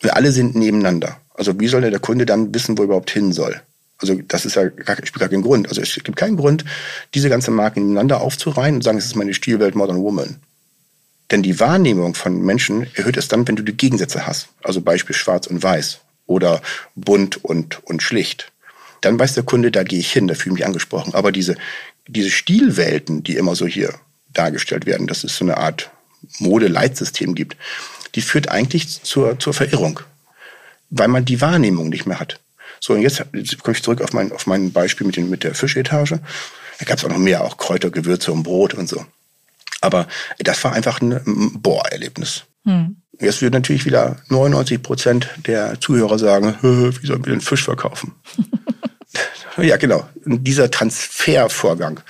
Und 0.04 0.10
alle 0.10 0.32
sind 0.32 0.56
nebeneinander. 0.56 1.18
Also 1.34 1.58
wie 1.60 1.68
soll 1.68 1.82
der 1.82 2.00
Kunde 2.00 2.26
dann 2.26 2.54
wissen, 2.54 2.78
wo 2.78 2.82
er 2.82 2.86
überhaupt 2.86 3.12
hin 3.12 3.32
soll? 3.32 3.62
Also 4.00 4.16
das 4.28 4.46
ist 4.46 4.56
ja 4.56 4.68
gar, 4.68 4.96
spielt 4.98 5.20
gar 5.20 5.30
keinen 5.30 5.42
Grund. 5.42 5.68
Also 5.70 5.82
es 5.82 5.94
gibt 5.96 6.16
keinen 6.16 6.38
Grund, 6.38 6.66
diese 7.14 7.30
ganze 7.30 7.52
Marken 7.52 7.82
nebeneinander 7.82 8.22
aufzureihen 8.22 8.76
und 8.76 8.84
sagen, 8.84 8.98
es 8.98 9.06
ist 9.06 9.16
meine 9.16 9.34
Stilwelt 9.34 9.76
Modern 9.76 10.02
Woman. 10.02 10.38
Denn 11.32 11.44
die 11.44 11.60
Wahrnehmung 11.60 12.14
von 12.14 12.42
Menschen 12.42 12.88
erhöht 12.96 13.18
es 13.18 13.28
dann, 13.28 13.48
wenn 13.48 13.56
du 13.56 13.64
die 13.64 13.76
Gegensätze 13.76 14.28
hast. 14.28 14.50
Also 14.64 14.82
Beispiel 14.82 15.16
schwarz 15.16 15.48
und 15.48 15.62
weiß 15.62 16.00
oder 16.26 16.62
bunt 16.96 17.44
und, 17.44 17.84
und 17.86 18.04
schlicht. 18.04 18.52
Dann 19.02 19.20
weiß 19.20 19.34
der 19.34 19.44
Kunde, 19.44 19.72
da 19.72 19.84
gehe 19.84 20.00
ich 20.00 20.12
hin, 20.12 20.28
da 20.28 20.36
fühle 20.36 20.54
ich 20.54 20.60
mich 20.60 20.66
angesprochen. 20.66 21.14
Aber 21.14 21.32
diese, 21.32 21.56
diese 22.08 22.30
Stilwelten, 22.30 23.24
die 23.24 23.36
immer 23.36 23.56
so 23.56 23.66
hier 23.68 23.94
dargestellt 24.34 24.86
werden, 24.86 25.08
dass 25.08 25.24
es 25.24 25.36
so 25.38 25.46
eine 25.46 25.58
Art 25.58 25.92
Modeleitsystem 26.40 27.36
gibt, 27.36 27.58
die 28.16 28.22
führt 28.22 28.50
eigentlich 28.50 29.04
zur, 29.04 29.40
zur 29.40 29.54
Verirrung, 29.54 30.00
weil 30.90 31.08
man 31.08 31.26
die 31.26 31.42
Wahrnehmung 31.42 31.90
nicht 31.90 32.06
mehr 32.06 32.20
hat. 32.20 32.40
So, 32.80 32.94
und 32.94 33.02
jetzt, 33.02 33.24
jetzt 33.34 33.64
komme 33.64 33.76
ich 33.76 33.84
zurück 33.84 34.02
auf 34.02 34.14
mein, 34.14 34.32
auf 34.32 34.48
mein 34.48 34.72
Beispiel 34.72 35.08
mit, 35.08 35.18
den, 35.18 35.30
mit 35.30 35.44
der 35.44 35.56
Fischetage. 35.56 36.20
Da 36.80 36.86
gab 36.86 36.98
es 36.98 37.06
auch 37.06 37.10
noch 37.10 37.18
mehr, 37.18 37.44
auch 37.44 37.58
Kräuter, 37.58 37.90
Gewürze 37.90 38.32
und 38.32 38.44
Brot 38.44 38.74
und 38.74 38.88
so. 38.88 39.06
Aber 39.82 40.08
das 40.40 40.64
war 40.64 40.74
einfach 40.74 41.02
ein 41.02 41.62
Boah-Erlebnis. 41.62 42.44
Hm. 42.66 42.98
Jetzt 43.20 43.42
würden 43.42 43.54
natürlich 43.54 43.86
wieder 43.86 44.18
99 44.30 44.82
Prozent 44.82 45.30
der 45.46 45.80
Zuhörer 45.80 46.20
sagen, 46.20 46.56
wie 46.62 47.08
sollen 47.08 47.26
wir 47.26 47.34
den 47.34 47.42
Fisch 47.42 47.64
verkaufen? 47.64 48.14
Ja, 49.58 49.78
genau. 49.78 50.08
dieser 50.26 50.70
Transfervorgang, 50.70 52.02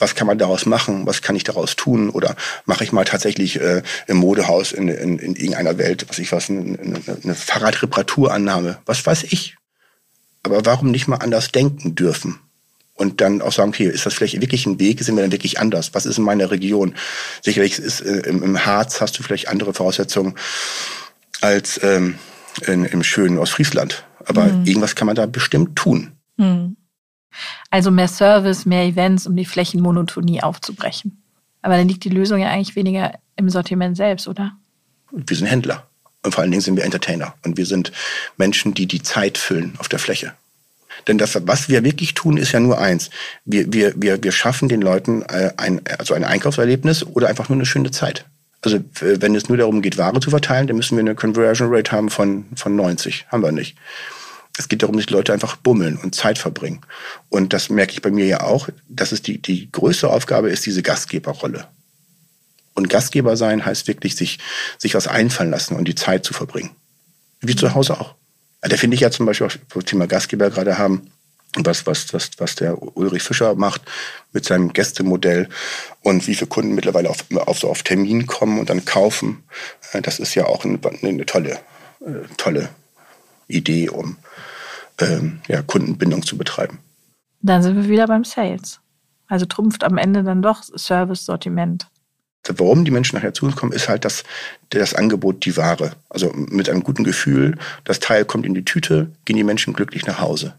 was 0.00 0.16
kann 0.16 0.26
man 0.26 0.38
daraus 0.38 0.66
machen? 0.66 1.06
Was 1.06 1.22
kann 1.22 1.36
ich 1.36 1.44
daraus 1.44 1.76
tun? 1.76 2.10
Oder 2.10 2.34
mache 2.64 2.82
ich 2.82 2.90
mal 2.90 3.04
tatsächlich 3.04 3.60
äh, 3.60 3.82
im 4.08 4.16
Modehaus 4.16 4.72
in, 4.72 4.88
in, 4.88 5.18
in 5.18 5.36
irgendeiner 5.36 5.78
Welt, 5.78 6.06
was 6.08 6.18
ich 6.18 6.32
was, 6.32 6.50
eine, 6.50 6.78
eine, 6.78 7.00
eine 7.22 7.34
Fahrradreparaturannahme? 7.34 8.78
Was 8.86 9.06
weiß 9.06 9.24
ich? 9.24 9.56
Aber 10.46 10.64
warum 10.64 10.90
nicht 10.90 11.08
mal 11.08 11.16
anders 11.16 11.50
denken 11.50 11.94
dürfen? 11.94 12.38
Und 12.94 13.20
dann 13.20 13.42
auch 13.42 13.52
sagen, 13.52 13.70
okay, 13.70 13.88
ist 13.88 14.06
das 14.06 14.14
vielleicht 14.14 14.40
wirklich 14.40 14.64
ein 14.64 14.78
Weg? 14.78 15.02
Sind 15.02 15.16
wir 15.16 15.22
dann 15.22 15.32
wirklich 15.32 15.58
anders? 15.58 15.92
Was 15.92 16.06
ist 16.06 16.16
in 16.16 16.24
meiner 16.24 16.50
Region? 16.50 16.94
Sicherlich 17.42 17.78
ist 17.78 18.00
äh, 18.00 18.20
im, 18.20 18.42
im 18.42 18.64
Harz 18.64 19.00
hast 19.00 19.18
du 19.18 19.22
vielleicht 19.22 19.48
andere 19.48 19.74
Voraussetzungen 19.74 20.34
als 21.42 21.78
ähm, 21.82 22.14
in, 22.66 22.84
im 22.84 23.02
schönen 23.02 23.38
Ostfriesland. 23.38 24.04
Aber 24.24 24.44
mhm. 24.44 24.64
irgendwas 24.64 24.94
kann 24.94 25.06
man 25.06 25.16
da 25.16 25.26
bestimmt 25.26 25.76
tun. 25.76 26.12
Mhm. 26.36 26.76
Also 27.70 27.90
mehr 27.90 28.08
Service, 28.08 28.64
mehr 28.64 28.84
Events, 28.84 29.26
um 29.26 29.36
die 29.36 29.44
Flächenmonotonie 29.44 30.42
aufzubrechen. 30.42 31.22
Aber 31.60 31.76
dann 31.76 31.88
liegt 31.88 32.04
die 32.04 32.08
Lösung 32.08 32.38
ja 32.38 32.48
eigentlich 32.48 32.76
weniger 32.76 33.18
im 33.34 33.50
Sortiment 33.50 33.96
selbst, 33.96 34.28
oder? 34.28 34.52
Wir 35.10 35.36
sind 35.36 35.48
Händler. 35.48 35.86
Und 36.26 36.32
vor 36.32 36.42
allen 36.42 36.50
Dingen 36.50 36.60
sind 36.60 36.76
wir 36.76 36.84
Entertainer. 36.84 37.34
Und 37.44 37.56
wir 37.56 37.66
sind 37.66 37.92
Menschen, 38.36 38.74
die 38.74 38.86
die 38.86 39.02
Zeit 39.02 39.38
füllen 39.38 39.74
auf 39.78 39.88
der 39.88 39.98
Fläche. 39.98 40.32
Denn 41.06 41.18
das, 41.18 41.38
was 41.46 41.68
wir 41.68 41.84
wirklich 41.84 42.14
tun, 42.14 42.36
ist 42.36 42.52
ja 42.52 42.60
nur 42.60 42.78
eins. 42.78 43.10
Wir, 43.44 43.72
wir, 43.72 43.94
wir, 43.96 44.22
wir 44.22 44.32
schaffen 44.32 44.68
den 44.68 44.82
Leuten 44.82 45.22
äh, 45.22 45.52
ein, 45.56 45.80
also 45.98 46.14
ein 46.14 46.24
Einkaufserlebnis 46.24 47.04
oder 47.04 47.28
einfach 47.28 47.48
nur 47.48 47.56
eine 47.56 47.66
schöne 47.66 47.90
Zeit. 47.90 48.24
Also 48.62 48.80
wenn 49.00 49.34
es 49.36 49.48
nur 49.48 49.58
darum 49.58 49.80
geht, 49.80 49.96
Ware 49.96 50.18
zu 50.18 50.30
verteilen, 50.30 50.66
dann 50.66 50.76
müssen 50.76 50.96
wir 50.96 51.02
eine 51.02 51.14
Conversion 51.14 51.72
Rate 51.72 51.92
haben 51.92 52.10
von, 52.10 52.46
von 52.56 52.74
90. 52.74 53.26
Haben 53.28 53.42
wir 53.42 53.52
nicht 53.52 53.76
es 54.58 54.68
geht 54.68 54.82
darum, 54.82 54.96
dass 54.96 55.06
die 55.06 55.12
Leute 55.12 55.32
einfach 55.32 55.56
bummeln 55.56 55.96
und 55.96 56.14
Zeit 56.14 56.38
verbringen. 56.38 56.80
Und 57.28 57.52
das 57.52 57.68
merke 57.68 57.92
ich 57.92 58.02
bei 58.02 58.10
mir 58.10 58.26
ja 58.26 58.40
auch, 58.42 58.68
dass 58.88 59.12
es 59.12 59.22
die, 59.22 59.38
die 59.40 59.70
größte 59.70 60.08
Aufgabe 60.08 60.50
ist, 60.50 60.64
diese 60.66 60.82
Gastgeberrolle. 60.82 61.68
Und 62.76 62.88
Gastgeber 62.88 63.36
sein 63.36 63.66
heißt 63.66 63.88
wirklich, 63.88 64.14
sich, 64.14 64.38
sich 64.78 64.94
was 64.94 65.08
einfallen 65.08 65.50
lassen 65.50 65.74
und 65.74 65.88
die 65.88 65.94
Zeit 65.96 66.24
zu 66.24 66.32
verbringen. 66.32 66.70
Wie 67.40 67.56
zu 67.56 67.74
Hause 67.74 67.98
auch. 67.98 68.14
Da 68.60 68.76
finde 68.76 68.94
ich 68.94 69.00
ja 69.00 69.10
zum 69.10 69.26
Beispiel 69.26 69.48
wo 69.70 69.80
Thema 69.80 70.06
Gastgeber 70.06 70.50
gerade 70.50 70.78
haben, 70.78 71.10
was, 71.56 71.86
was, 71.86 72.12
was, 72.12 72.30
was 72.38 72.54
der 72.54 72.80
Ulrich 72.96 73.22
Fischer 73.22 73.54
macht 73.54 73.82
mit 74.32 74.44
seinem 74.44 74.72
Gästemodell 74.72 75.48
und 76.02 76.26
wie 76.26 76.34
viele 76.34 76.48
Kunden 76.48 76.74
mittlerweile 76.74 77.08
auf, 77.08 77.24
auf, 77.34 77.58
so 77.58 77.70
auf 77.70 77.82
Termin 77.82 78.26
kommen 78.26 78.58
und 78.58 78.68
dann 78.68 78.84
kaufen. 78.84 79.44
Äh, 79.92 80.02
das 80.02 80.18
ist 80.18 80.34
ja 80.34 80.46
auch 80.46 80.64
eine, 80.64 80.78
eine 81.02 81.26
tolle, 81.26 81.58
äh, 82.00 82.26
tolle 82.36 82.68
Idee, 83.48 83.88
um 83.88 84.18
ähm, 85.00 85.40
ja, 85.48 85.62
Kundenbindung 85.62 86.24
zu 86.24 86.36
betreiben. 86.36 86.78
Dann 87.40 87.62
sind 87.62 87.76
wir 87.76 87.88
wieder 87.88 88.06
beim 88.06 88.24
Sales. 88.24 88.80
Also 89.28 89.46
trumpft 89.46 89.82
am 89.84 89.98
Ende 89.98 90.22
dann 90.22 90.42
doch 90.42 90.62
Service-Sortiment. 90.62 91.86
Warum 92.56 92.84
die 92.84 92.90
Menschen 92.90 93.16
nachher 93.16 93.34
zu 93.34 93.46
uns 93.46 93.56
kommen, 93.56 93.72
ist 93.72 93.88
halt 93.88 94.04
das, 94.04 94.24
das 94.70 94.94
Angebot, 94.94 95.44
die 95.44 95.56
Ware. 95.56 95.92
Also 96.08 96.32
mit 96.34 96.68
einem 96.68 96.82
guten 96.82 97.04
Gefühl, 97.04 97.58
das 97.84 98.00
Teil 98.00 98.24
kommt 98.24 98.46
in 98.46 98.54
die 98.54 98.64
Tüte, 98.64 99.10
gehen 99.24 99.36
die 99.36 99.44
Menschen 99.44 99.74
glücklich 99.74 100.06
nach 100.06 100.20
Hause. 100.20 100.54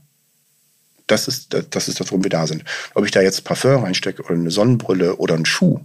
Das 1.07 1.27
ist 1.27 1.53
das, 1.53 1.87
ist 1.87 1.99
das 1.99 2.07
warum 2.07 2.23
wir 2.23 2.29
da 2.29 2.47
sind. 2.47 2.65
Ob 2.93 3.05
ich 3.05 3.11
da 3.11 3.21
jetzt 3.21 3.43
Parfum 3.45 3.83
reinstecke 3.83 4.21
oder 4.23 4.33
eine 4.33 4.51
Sonnenbrille 4.51 5.15
oder 5.15 5.35
einen 5.35 5.45
Schuh, 5.45 5.79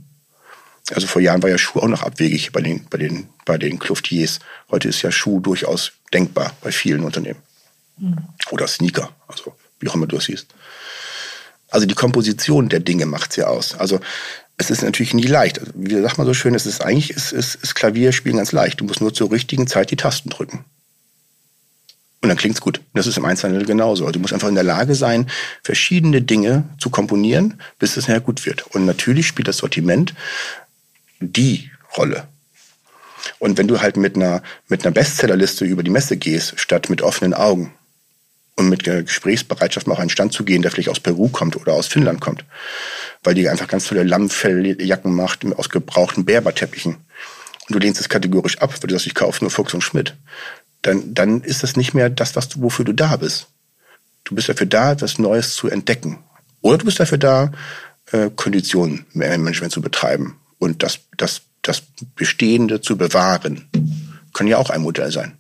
Also 0.93 1.07
vor 1.07 1.23
Jahren 1.23 1.43
war 1.43 1.51
ja 1.51 1.59
Schuh 1.59 1.79
auch 1.79 1.89
noch 1.89 2.03
abwegig 2.03 2.51
bei 2.51 2.61
den, 2.61 2.87
bei 2.91 2.99
den, 2.99 3.29
bei 3.45 3.57
den 3.57 3.79
Kluftiers. 3.79 4.41
Heute 4.71 4.89
ist 4.89 5.03
ja 5.03 5.13
Schuh 5.13 5.39
durchaus 5.39 5.93
denkbar 6.13 6.53
bei 6.61 6.73
vielen 6.73 7.05
Unternehmen. 7.05 7.41
Mhm. 7.99 8.17
Oder 8.51 8.67
Sneaker, 8.67 9.11
also 9.29 9.55
wie 9.79 9.89
auch 9.89 9.95
immer 9.95 10.09
du 10.09 10.17
es 10.17 10.25
siehst. 10.25 10.49
Also 11.73 11.87
die 11.87 11.95
Komposition 11.95 12.69
der 12.69 12.81
Dinge 12.81 13.07
macht 13.07 13.31
es 13.31 13.37
ja 13.37 13.47
aus. 13.47 13.75
Also 13.75 14.01
es 14.57 14.71
ist 14.71 14.83
natürlich 14.83 15.15
nie 15.15 15.27
leicht. 15.27 15.59
Also, 15.59 15.73
wie 15.75 16.01
sagt 16.01 16.19
man 16.19 16.27
so 16.27 16.35
schön, 16.35 16.55
es 16.55 16.67
ist 16.67 16.83
eigentlich 16.83 17.11
ist, 17.11 17.33
ist, 17.33 17.57
ist 17.57 17.75
Klavierspielen 17.75 18.39
ganz 18.39 18.53
leicht. 18.53 18.81
Du 18.81 18.85
musst 18.85 19.01
nur 19.01 19.15
zur 19.15 19.31
richtigen 19.31 19.67
Zeit 19.67 19.91
die 19.91 19.97
Tasten 19.97 20.31
drücken. 20.31 20.65
Und 22.23 22.29
dann 22.29 22.39
klingt's 22.39 22.61
gut. 22.61 22.81
Das 22.95 23.09
ist 23.09 23.19
im 23.19 23.25
Einzelhandel 23.25 23.67
genauso. 23.67 24.05
Also 24.05 24.13
du 24.13 24.21
musst 24.21 24.33
einfach 24.33 24.49
in 24.49 24.55
der 24.55 24.63
Lage 24.63 24.95
sein, 24.95 25.29
verschiedene 25.65 26.23
Dinge 26.23 26.65
zu 26.79 26.89
komponieren, 26.89 27.61
bis 27.81 27.97
es 27.97 28.07
nachher 28.07 28.21
gut 28.21 28.47
wird. 28.47 28.65
Und 28.69 28.87
natürlich 28.87 29.27
spielt 29.27 29.49
das 29.49 29.57
Sortiment 29.57 30.15
die 31.19 31.71
Rolle. 31.97 32.29
Und 33.41 33.59
wenn 33.59 33.67
du 33.67 33.81
halt 33.81 33.97
mit 33.97 34.15
einer, 34.15 34.43
mit 34.69 34.85
einer 34.85 34.93
Bestsellerliste 34.93 35.65
über 35.65 35.83
die 35.83 35.91
Messe 35.91 36.17
gehst, 36.17 36.61
statt 36.61 36.91
mit 36.91 37.03
offenen 37.03 37.35
Augen 37.35 37.75
und 38.57 38.69
mit 38.69 38.85
Gesprächsbereitschaft 38.85 39.89
mal 39.89 39.95
auf 39.95 40.01
einen 40.01 40.11
Stand 40.11 40.33
zu 40.33 40.45
gehen, 40.45 40.63
der 40.63 40.71
vielleicht 40.71 40.91
aus 40.91 41.01
Peru 41.01 41.29
kommt 41.29 41.57
oder 41.57 41.73
aus 41.73 41.89
Finnland 41.89 42.21
kommt, 42.21 42.45
weil 43.23 43.35
die 43.35 43.49
einfach 43.49 43.69
ganz 43.69 43.87
tolle 43.87 44.03
Lammfelljacken 44.03 45.15
macht 45.15 45.45
aus 45.57 45.69
gebrauchten 45.69 46.25
Berberteppichen. 46.25 46.95
Und 46.95 47.71
du 47.71 47.79
lehnst 47.79 48.01
es 48.01 48.09
kategorisch 48.09 48.59
ab, 48.59 48.73
weil 48.73 48.89
du 48.89 48.95
sagst, 48.95 49.07
ich 49.07 49.15
kaufe 49.15 49.45
nur 49.45 49.51
Fuchs 49.51 49.75
und 49.75 49.83
Schmidt. 49.83 50.17
Dann, 50.83 51.15
dann 51.15 51.43
ist 51.43 51.63
das 51.63 51.77
nicht 51.77 51.95
mehr 51.95 52.11
das, 52.11 52.35
was 52.35 52.49
du, 52.49 52.63
wofür 52.63 52.85
du 52.85 52.93
da 52.93 53.17
bist. 53.17 53.47
Du 54.25 54.35
bist 54.35 54.49
dafür 54.49 54.67
da, 54.67 54.93
etwas 54.93 55.19
Neues 55.19 55.55
zu 55.55 55.69
entdecken. 55.69 56.19
Oder 56.61 56.79
du 56.79 56.85
bist 56.87 56.99
dafür 56.99 57.19
da, 57.19 57.53
äh, 58.11 58.31
Konditionenmanagement 58.35 59.73
zu 59.73 59.81
betreiben 59.81 60.37
und 60.59 60.83
das, 60.83 61.01
das, 61.17 61.43
das 61.63 61.83
Bestehende 62.17 62.81
zu 62.81 62.97
bewahren. 62.97 63.69
Kann 64.33 64.47
ja 64.47 64.59
auch 64.59 64.71
ein 64.71 64.83
Modell 64.83 65.13
sein. 65.13 65.37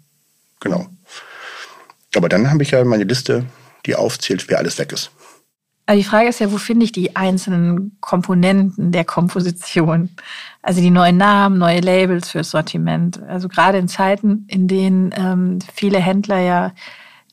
Genau. 0.60 0.88
Aber 2.14 2.28
dann 2.28 2.50
habe 2.50 2.62
ich 2.62 2.70
ja 2.70 2.84
meine 2.84 3.04
Liste, 3.04 3.46
die 3.86 3.96
aufzählt, 3.96 4.48
wer 4.48 4.58
alles 4.58 4.78
weg 4.78 4.92
ist. 4.92 5.10
Aber 5.86 5.96
die 5.96 6.04
Frage 6.04 6.28
ist 6.28 6.38
ja, 6.38 6.52
wo 6.52 6.58
finde 6.58 6.84
ich 6.84 6.92
die 6.92 7.16
einzelnen 7.16 7.96
Komponenten 8.00 8.92
der 8.92 9.04
Komposition? 9.04 10.10
Also 10.62 10.80
die 10.80 10.90
neuen 10.90 11.16
Namen, 11.16 11.58
neue 11.58 11.80
Labels 11.80 12.30
fürs 12.30 12.50
Sortiment. 12.50 13.20
Also 13.24 13.48
gerade 13.48 13.78
in 13.78 13.88
Zeiten, 13.88 14.46
in 14.48 14.68
denen 14.68 15.12
ähm, 15.16 15.58
viele 15.74 15.98
Händler 15.98 16.38
ja 16.38 16.72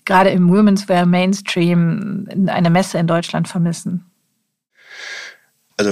gerade 0.05 0.31
im 0.31 0.49
Women's 0.49 0.89
Wear 0.89 1.05
Mainstream 1.05 2.27
eine 2.47 2.71
Messe 2.71 2.97
in 2.97 3.05
Deutschland 3.05 3.47
vermissen. 3.47 4.05
Also 5.77 5.91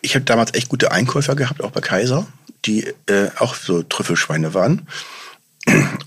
ich 0.00 0.14
habe 0.14 0.24
damals 0.24 0.54
echt 0.54 0.68
gute 0.68 0.92
Einkäufer 0.92 1.34
gehabt, 1.34 1.62
auch 1.62 1.72
bei 1.72 1.80
Kaiser, 1.80 2.26
die 2.64 2.86
äh, 3.06 3.28
auch 3.38 3.54
so 3.54 3.82
Trüffelschweine 3.82 4.54
waren 4.54 4.86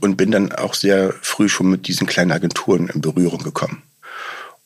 und 0.01 0.15
bin 0.15 0.31
dann 0.31 0.53
auch 0.53 0.73
sehr 0.73 1.13
früh 1.21 1.49
schon 1.49 1.69
mit 1.69 1.87
diesen 1.87 2.07
kleinen 2.07 2.31
Agenturen 2.31 2.87
in 2.87 3.01
Berührung 3.01 3.43
gekommen. 3.43 3.83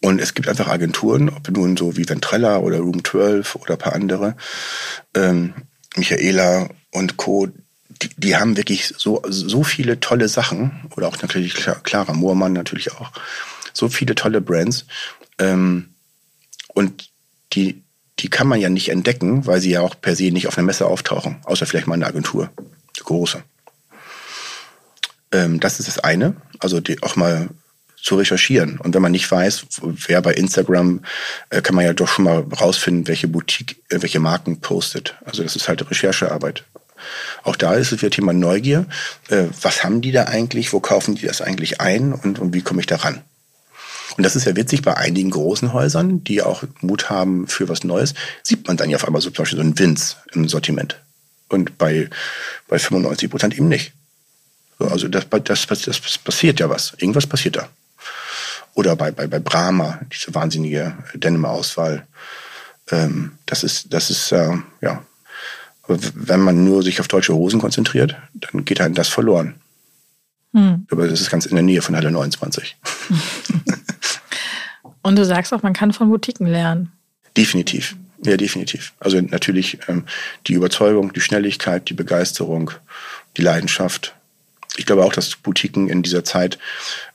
Und 0.01 0.21
es 0.21 0.33
gibt 0.33 0.47
einfach 0.47 0.67
Agenturen, 0.67 1.29
ob 1.29 1.49
nun 1.49 1.75
so 1.75 1.97
wie 1.97 2.07
Ventrella 2.07 2.59
oder 2.59 2.79
Room 2.79 3.03
12 3.03 3.55
oder 3.55 3.73
ein 3.73 3.79
paar 3.79 3.93
andere, 3.93 4.35
ähm, 5.15 5.53
Michaela 5.95 6.69
und 6.91 7.17
Co., 7.17 7.47
die, 8.01 8.09
die 8.15 8.35
haben 8.35 8.57
wirklich 8.57 8.93
so, 8.95 9.23
so 9.27 9.63
viele 9.63 9.99
tolle 9.99 10.27
Sachen, 10.27 10.87
oder 10.95 11.07
auch 11.07 11.19
natürlich 11.21 11.55
Clara 11.55 12.13
Moormann 12.13 12.53
natürlich 12.53 12.91
auch, 12.93 13.11
so 13.73 13.89
viele 13.89 14.13
tolle 14.13 14.39
Brands. 14.39 14.85
Ähm, 15.39 15.89
und 16.73 17.09
die, 17.53 17.81
die 18.19 18.29
kann 18.29 18.47
man 18.47 18.59
ja 18.59 18.69
nicht 18.69 18.89
entdecken, 18.89 19.47
weil 19.47 19.61
sie 19.61 19.71
ja 19.71 19.81
auch 19.81 19.95
per 19.99 20.15
se 20.15 20.31
nicht 20.31 20.47
auf 20.47 20.57
einer 20.57 20.65
Messe 20.65 20.85
auftauchen, 20.85 21.37
außer 21.43 21.65
vielleicht 21.65 21.87
mal 21.87 21.95
eine 21.95 22.05
Agentur, 22.05 22.51
eine 22.55 23.03
große. 23.03 23.43
Ähm, 25.31 25.59
das 25.59 25.79
ist 25.79 25.87
das 25.87 25.99
eine, 25.99 26.35
also 26.59 26.79
die 26.79 27.01
auch 27.01 27.15
mal 27.15 27.49
zu 28.01 28.15
recherchieren. 28.15 28.79
Und 28.79 28.93
wenn 28.93 29.01
man 29.01 29.11
nicht 29.11 29.29
weiß, 29.29 29.65
wer 29.81 30.21
bei 30.21 30.33
Instagram, 30.33 31.01
äh, 31.49 31.61
kann 31.61 31.75
man 31.75 31.85
ja 31.85 31.93
doch 31.93 32.07
schon 32.07 32.25
mal 32.25 32.39
rausfinden, 32.39 33.07
welche 33.07 33.27
Boutique, 33.27 33.77
äh, 33.89 34.01
welche 34.01 34.19
Marken 34.19 34.61
postet. 34.61 35.15
Also 35.25 35.43
das 35.43 35.55
ist 35.55 35.67
halt 35.67 35.89
Recherchearbeit. 35.89 36.63
Auch 37.43 37.55
da 37.55 37.73
ist 37.73 37.91
es 37.91 38.01
wieder 38.01 38.11
Thema 38.11 38.33
Neugier. 38.33 38.85
Äh, 39.29 39.45
was 39.61 39.83
haben 39.83 40.01
die 40.01 40.11
da 40.11 40.23
eigentlich? 40.25 40.73
Wo 40.73 40.79
kaufen 40.79 41.15
die 41.15 41.25
das 41.25 41.41
eigentlich 41.41 41.81
ein? 41.81 42.13
Und, 42.13 42.39
und 42.39 42.53
wie 42.53 42.61
komme 42.61 42.79
ich 42.79 42.87
da 42.87 42.97
ran? 42.97 43.21
Und 44.15 44.23
das 44.23 44.35
ist 44.35 44.45
ja 44.45 44.55
witzig 44.55 44.81
bei 44.81 44.95
einigen 44.95 45.29
großen 45.29 45.73
Häusern, 45.73 46.23
die 46.23 46.41
auch 46.41 46.63
Mut 46.81 47.09
haben 47.09 47.47
für 47.47 47.69
was 47.69 47.83
Neues, 47.83 48.13
sieht 48.41 48.67
man 48.67 48.77
dann 48.77 48.89
ja 48.89 48.97
auf 48.97 49.05
einmal 49.05 49.21
so 49.21 49.29
zum 49.29 49.43
Beispiel 49.43 49.59
so 49.59 49.63
ein 49.63 49.77
Vince 49.77 50.15
im 50.33 50.47
Sortiment. 50.47 50.99
Und 51.49 51.77
bei, 51.77 52.09
bei 52.67 52.79
95 52.79 53.29
Prozent 53.29 53.55
eben 53.55 53.67
nicht. 53.67 53.93
also 54.79 55.07
das, 55.07 55.27
das, 55.43 55.67
das 55.67 56.17
passiert 56.17 56.59
ja 56.59 56.69
was. 56.69 56.93
Irgendwas 56.97 57.27
passiert 57.27 57.57
da. 57.57 57.69
Oder 58.77 58.95
bei, 58.95 59.09
bei, 59.09 59.25
bei 59.25 59.39
Brahma, 59.39 59.99
diese 60.13 60.35
wahnsinnige 60.35 60.95
Denim-Auswahl. 61.15 62.05
Ähm, 62.91 63.31
das 63.47 63.63
ist, 63.63 63.91
das 63.91 64.11
ist, 64.11 64.31
äh, 64.31 64.53
ja. 64.81 65.03
Aber 65.81 65.97
wenn 66.13 66.41
man 66.41 66.63
nur 66.63 66.83
sich 66.83 66.99
auf 66.99 67.07
deutsche 67.07 67.33
Hosen 67.33 67.59
konzentriert, 67.59 68.15
dann 68.35 68.65
geht 68.65 68.79
halt 68.79 68.95
das 68.95 69.07
verloren. 69.07 69.55
Hm. 70.53 70.85
Aber 70.91 71.07
das 71.07 71.21
ist 71.21 71.31
ganz 71.31 71.47
in 71.47 71.55
der 71.55 71.63
Nähe 71.63 71.81
von 71.81 71.95
Halle 71.95 72.11
29. 72.11 72.77
Und 75.01 75.15
du 75.15 75.25
sagst 75.25 75.55
auch, 75.55 75.63
man 75.63 75.73
kann 75.73 75.91
von 75.91 76.09
Boutiquen 76.09 76.45
lernen. 76.45 76.91
Definitiv. 77.35 77.95
Ja, 78.23 78.37
definitiv. 78.37 78.93
Also 78.99 79.19
natürlich 79.19 79.79
ähm, 79.87 80.03
die 80.45 80.53
Überzeugung, 80.53 81.13
die 81.13 81.21
Schnelligkeit, 81.21 81.89
die 81.89 81.95
Begeisterung, 81.95 82.69
die 83.37 83.41
Leidenschaft, 83.41 84.13
ich 84.77 84.85
glaube 84.85 85.03
auch, 85.03 85.13
dass 85.13 85.35
Boutiquen 85.35 85.89
in 85.89 86.03
dieser 86.03 86.23
Zeit 86.23 86.57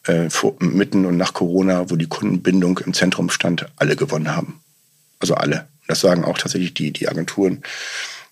äh, 0.04 0.28
vor, 0.28 0.56
mitten 0.58 1.06
und 1.06 1.16
nach 1.16 1.32
Corona, 1.32 1.90
wo 1.90 1.96
die 1.96 2.08
Kundenbindung 2.08 2.78
im 2.78 2.92
Zentrum 2.92 3.30
stand, 3.30 3.66
alle 3.76 3.96
gewonnen 3.96 4.34
haben. 4.34 4.60
Also 5.20 5.34
alle. 5.34 5.68
Das 5.86 6.00
sagen 6.00 6.24
auch 6.24 6.38
tatsächlich 6.38 6.74
die, 6.74 6.90
die 6.90 7.08
Agenturen. 7.08 7.62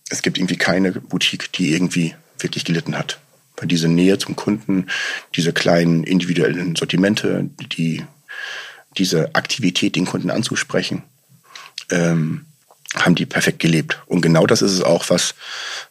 Es 0.08 0.22
gibt 0.22 0.38
irgendwie 0.38 0.56
keine 0.56 0.92
Boutique, 0.92 1.52
die 1.52 1.72
irgendwie 1.72 2.14
wirklich 2.38 2.64
gelitten 2.64 2.98
hat. 2.98 3.20
Weil 3.56 3.68
diese 3.68 3.88
Nähe 3.88 4.18
zum 4.18 4.34
Kunden, 4.36 4.86
diese 5.36 5.52
kleinen 5.52 6.04
individuellen 6.04 6.74
Sortimente, 6.74 7.48
die, 7.60 8.04
diese 8.96 9.34
Aktivität, 9.34 9.94
den 9.96 10.06
Kunden 10.06 10.30
anzusprechen, 10.30 11.02
ähm, 11.90 12.46
haben 12.96 13.14
die 13.14 13.26
perfekt 13.26 13.60
gelebt. 13.60 14.02
Und 14.06 14.20
genau 14.20 14.46
das 14.46 14.62
ist 14.62 14.72
es 14.72 14.82
auch, 14.82 15.10
was, 15.10 15.34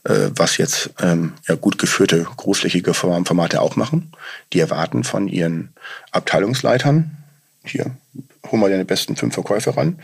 was 0.03 0.57
jetzt 0.57 0.91
ähm, 1.01 1.33
ja, 1.47 1.55
gut 1.55 1.77
geführte 1.77 2.23
großflächige 2.23 2.93
Formate 2.93 3.61
auch 3.61 3.75
machen. 3.75 4.11
Die 4.53 4.59
erwarten 4.59 5.03
von 5.03 5.27
ihren 5.27 5.73
Abteilungsleitern, 6.11 7.17
hier, 7.63 7.91
hol 8.49 8.59
mal 8.59 8.69
deine 8.69 8.85
besten 8.85 9.15
fünf 9.15 9.33
Verkäufer 9.33 9.75
ran, 9.75 9.99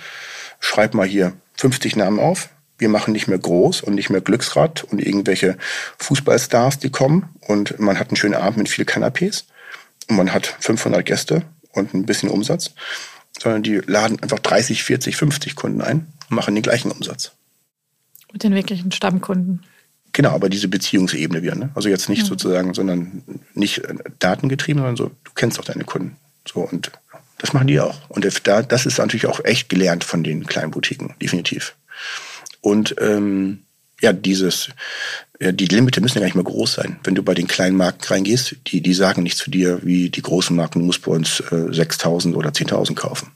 schreib 0.60 0.94
mal 0.94 1.08
hier 1.08 1.34
50 1.58 1.96
Namen 1.96 2.20
auf. 2.20 2.50
Wir 2.78 2.90
machen 2.90 3.14
nicht 3.14 3.28
mehr 3.28 3.40
groß 3.40 3.82
und 3.82 3.96
nicht 3.96 4.10
mehr 4.10 4.22
Glücksrad 4.22 4.84
und 4.84 5.00
irgendwelche 5.00 5.58
Fußballstars, 6.00 6.80
die 6.80 6.90
kommen. 6.90 7.30
Und 7.48 7.80
man 7.80 7.98
hat 7.98 8.10
einen 8.10 8.18
schönen 8.18 8.34
Abend 8.34 8.58
mit 8.58 8.70
viel 8.70 8.84
Canapés. 8.84 9.46
Und 10.10 10.18
man 10.18 10.34
hat 10.34 10.58
500 10.60 11.06
Gäste 11.06 11.44
und 11.72 11.94
ein 11.94 12.06
bisschen 12.06 12.30
Umsatz. 12.30 12.72
Sondern 13.40 13.64
die 13.64 13.78
laden 13.78 14.22
einfach 14.22 14.40
30, 14.40 14.84
40, 14.84 15.16
50 15.16 15.56
Kunden 15.56 15.82
ein 15.82 16.08
und 16.30 16.36
machen 16.36 16.54
den 16.54 16.64
gleichen 16.64 16.92
Umsatz. 16.92 17.32
Mit 18.34 18.44
den 18.44 18.54
wirklichen 18.54 18.92
Stammkunden. 18.92 19.64
Genau, 20.16 20.30
aber 20.30 20.48
diese 20.48 20.70
Beziehungsebene 20.70 21.44
wieder. 21.44 21.56
Ne? 21.56 21.72
Also 21.76 21.90
jetzt 21.90 22.08
nicht 22.08 22.22
ja. 22.22 22.26
sozusagen, 22.26 22.74
sondern 22.74 23.22
nicht 23.54 23.80
äh, 23.80 23.96
datengetrieben, 24.20 24.80
sondern 24.80 24.96
so, 24.96 25.12
du 25.26 25.32
kennst 25.36 25.60
auch 25.60 25.66
deine 25.66 25.84
Kunden. 25.84 26.16
So 26.48 26.62
und 26.62 26.90
das 27.38 27.52
machen 27.52 27.68
die 27.68 27.82
auch. 27.82 28.10
Und 28.10 28.26
da, 28.48 28.62
das 28.62 28.86
ist 28.86 28.98
natürlich 28.98 29.26
auch 29.26 29.44
echt 29.44 29.68
gelernt 29.68 30.06
von 30.06 30.24
den 30.24 30.48
kleinen 30.48 30.72
Boutiquen, 30.72 31.14
definitiv. 31.22 31.76
Und 32.62 32.96
ähm, 33.02 33.64
ja, 34.00 34.14
dieses, 34.14 34.70
ja, 35.42 35.52
die 35.52 35.66
Limite 35.66 36.00
müssen 36.00 36.16
ja 36.16 36.22
gar 36.22 36.28
nicht 36.28 36.36
mehr 36.36 36.46
groß 36.46 36.76
sein. 36.76 36.98
Wenn 37.04 37.16
du 37.16 37.22
bei 37.22 37.34
den 37.34 37.48
kleinen 37.48 37.76
Marken 37.76 38.06
reingehst, 38.06 38.56
die, 38.68 38.80
die 38.80 38.94
sagen 38.94 39.22
nicht 39.22 39.38
zu 39.38 39.52
dir, 39.52 39.82
wie 39.84 40.10
die 40.10 40.22
großen 40.22 40.56
Marken, 40.56 40.80
du 40.80 40.86
musst 40.86 41.02
bei 41.02 41.12
uns 41.12 41.42
äh, 41.42 41.56
6.000 41.56 42.36
oder 42.36 42.52
10.000 42.52 42.96
kaufen. 42.96 43.34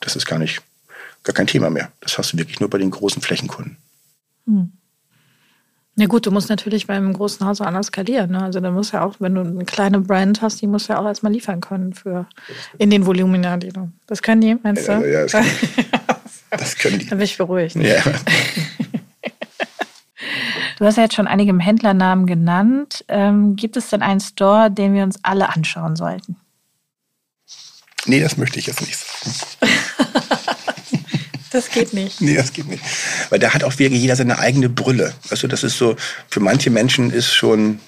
Das 0.00 0.14
ist 0.14 0.26
gar 0.26 0.38
nicht 0.38 0.60
gar 1.22 1.32
kein 1.32 1.46
Thema 1.46 1.70
mehr. 1.70 1.90
Das 2.00 2.18
hast 2.18 2.34
du 2.34 2.36
wirklich 2.36 2.60
nur 2.60 2.68
bei 2.68 2.76
den 2.76 2.90
großen 2.90 3.22
Flächenkunden. 3.22 3.78
Hm. 4.44 4.72
Ja 5.96 6.06
gut, 6.06 6.24
du 6.24 6.30
musst 6.30 6.48
natürlich 6.48 6.86
beim 6.86 7.12
großen 7.12 7.46
Haus 7.46 7.60
auch 7.60 7.66
anders 7.66 7.88
skalieren. 7.88 8.30
Ne? 8.30 8.42
Also 8.42 8.60
da 8.60 8.70
muss 8.70 8.92
ja 8.92 9.04
auch, 9.04 9.16
wenn 9.18 9.34
du 9.34 9.42
eine 9.42 9.64
kleine 9.66 10.00
Brand 10.00 10.40
hast, 10.40 10.62
die 10.62 10.66
muss 10.66 10.88
ja 10.88 10.98
auch 10.98 11.04
erstmal 11.04 11.32
liefern 11.32 11.60
können 11.60 11.92
für 11.92 12.26
in 12.78 12.88
den 12.88 13.04
Volumina, 13.04 13.58
die 13.58 13.68
du. 13.68 13.90
Das 14.06 14.22
können 14.22 14.40
die, 14.40 14.56
meinst 14.62 14.88
du? 14.88 14.92
Ja, 14.92 15.06
ja 15.06 15.22
das, 15.22 15.32
können, 15.32 15.50
das 16.50 16.76
können 16.76 16.98
die. 16.98 17.06
Dann 17.06 17.18
bin 17.18 17.24
ich 17.26 17.36
beruhigt. 17.36 17.76
Ja. 17.76 18.02
Du 20.78 20.86
hast 20.86 20.96
ja 20.96 21.04
jetzt 21.04 21.14
schon 21.14 21.28
einige 21.28 21.56
Händlernamen 21.56 22.26
genannt. 22.26 23.04
Ähm, 23.06 23.54
gibt 23.54 23.76
es 23.76 23.90
denn 23.90 24.02
einen 24.02 24.18
Store, 24.18 24.68
den 24.68 24.94
wir 24.94 25.04
uns 25.04 25.16
alle 25.22 25.48
anschauen 25.48 25.94
sollten? 25.94 26.34
Nee, 28.06 28.18
das 28.18 28.36
möchte 28.36 28.58
ich 28.58 28.66
jetzt 28.66 28.80
nicht 28.80 28.98
sagen. 28.98 29.46
Das 31.52 31.68
geht 31.68 31.92
nicht. 31.92 32.22
Nee, 32.22 32.34
das 32.34 32.54
geht 32.54 32.66
nicht. 32.66 32.82
Weil 33.32 33.38
da 33.38 33.54
hat 33.54 33.64
auch 33.64 33.78
wirklich 33.78 34.02
jeder 34.02 34.14
seine 34.14 34.38
eigene 34.38 34.68
Brille. 34.68 35.14
Also 35.30 35.48
das 35.48 35.62
ist 35.62 35.78
so, 35.78 35.96
für 36.28 36.40
manche 36.40 36.68
Menschen 36.68 37.10
ist 37.10 37.32
schon, 37.32 37.80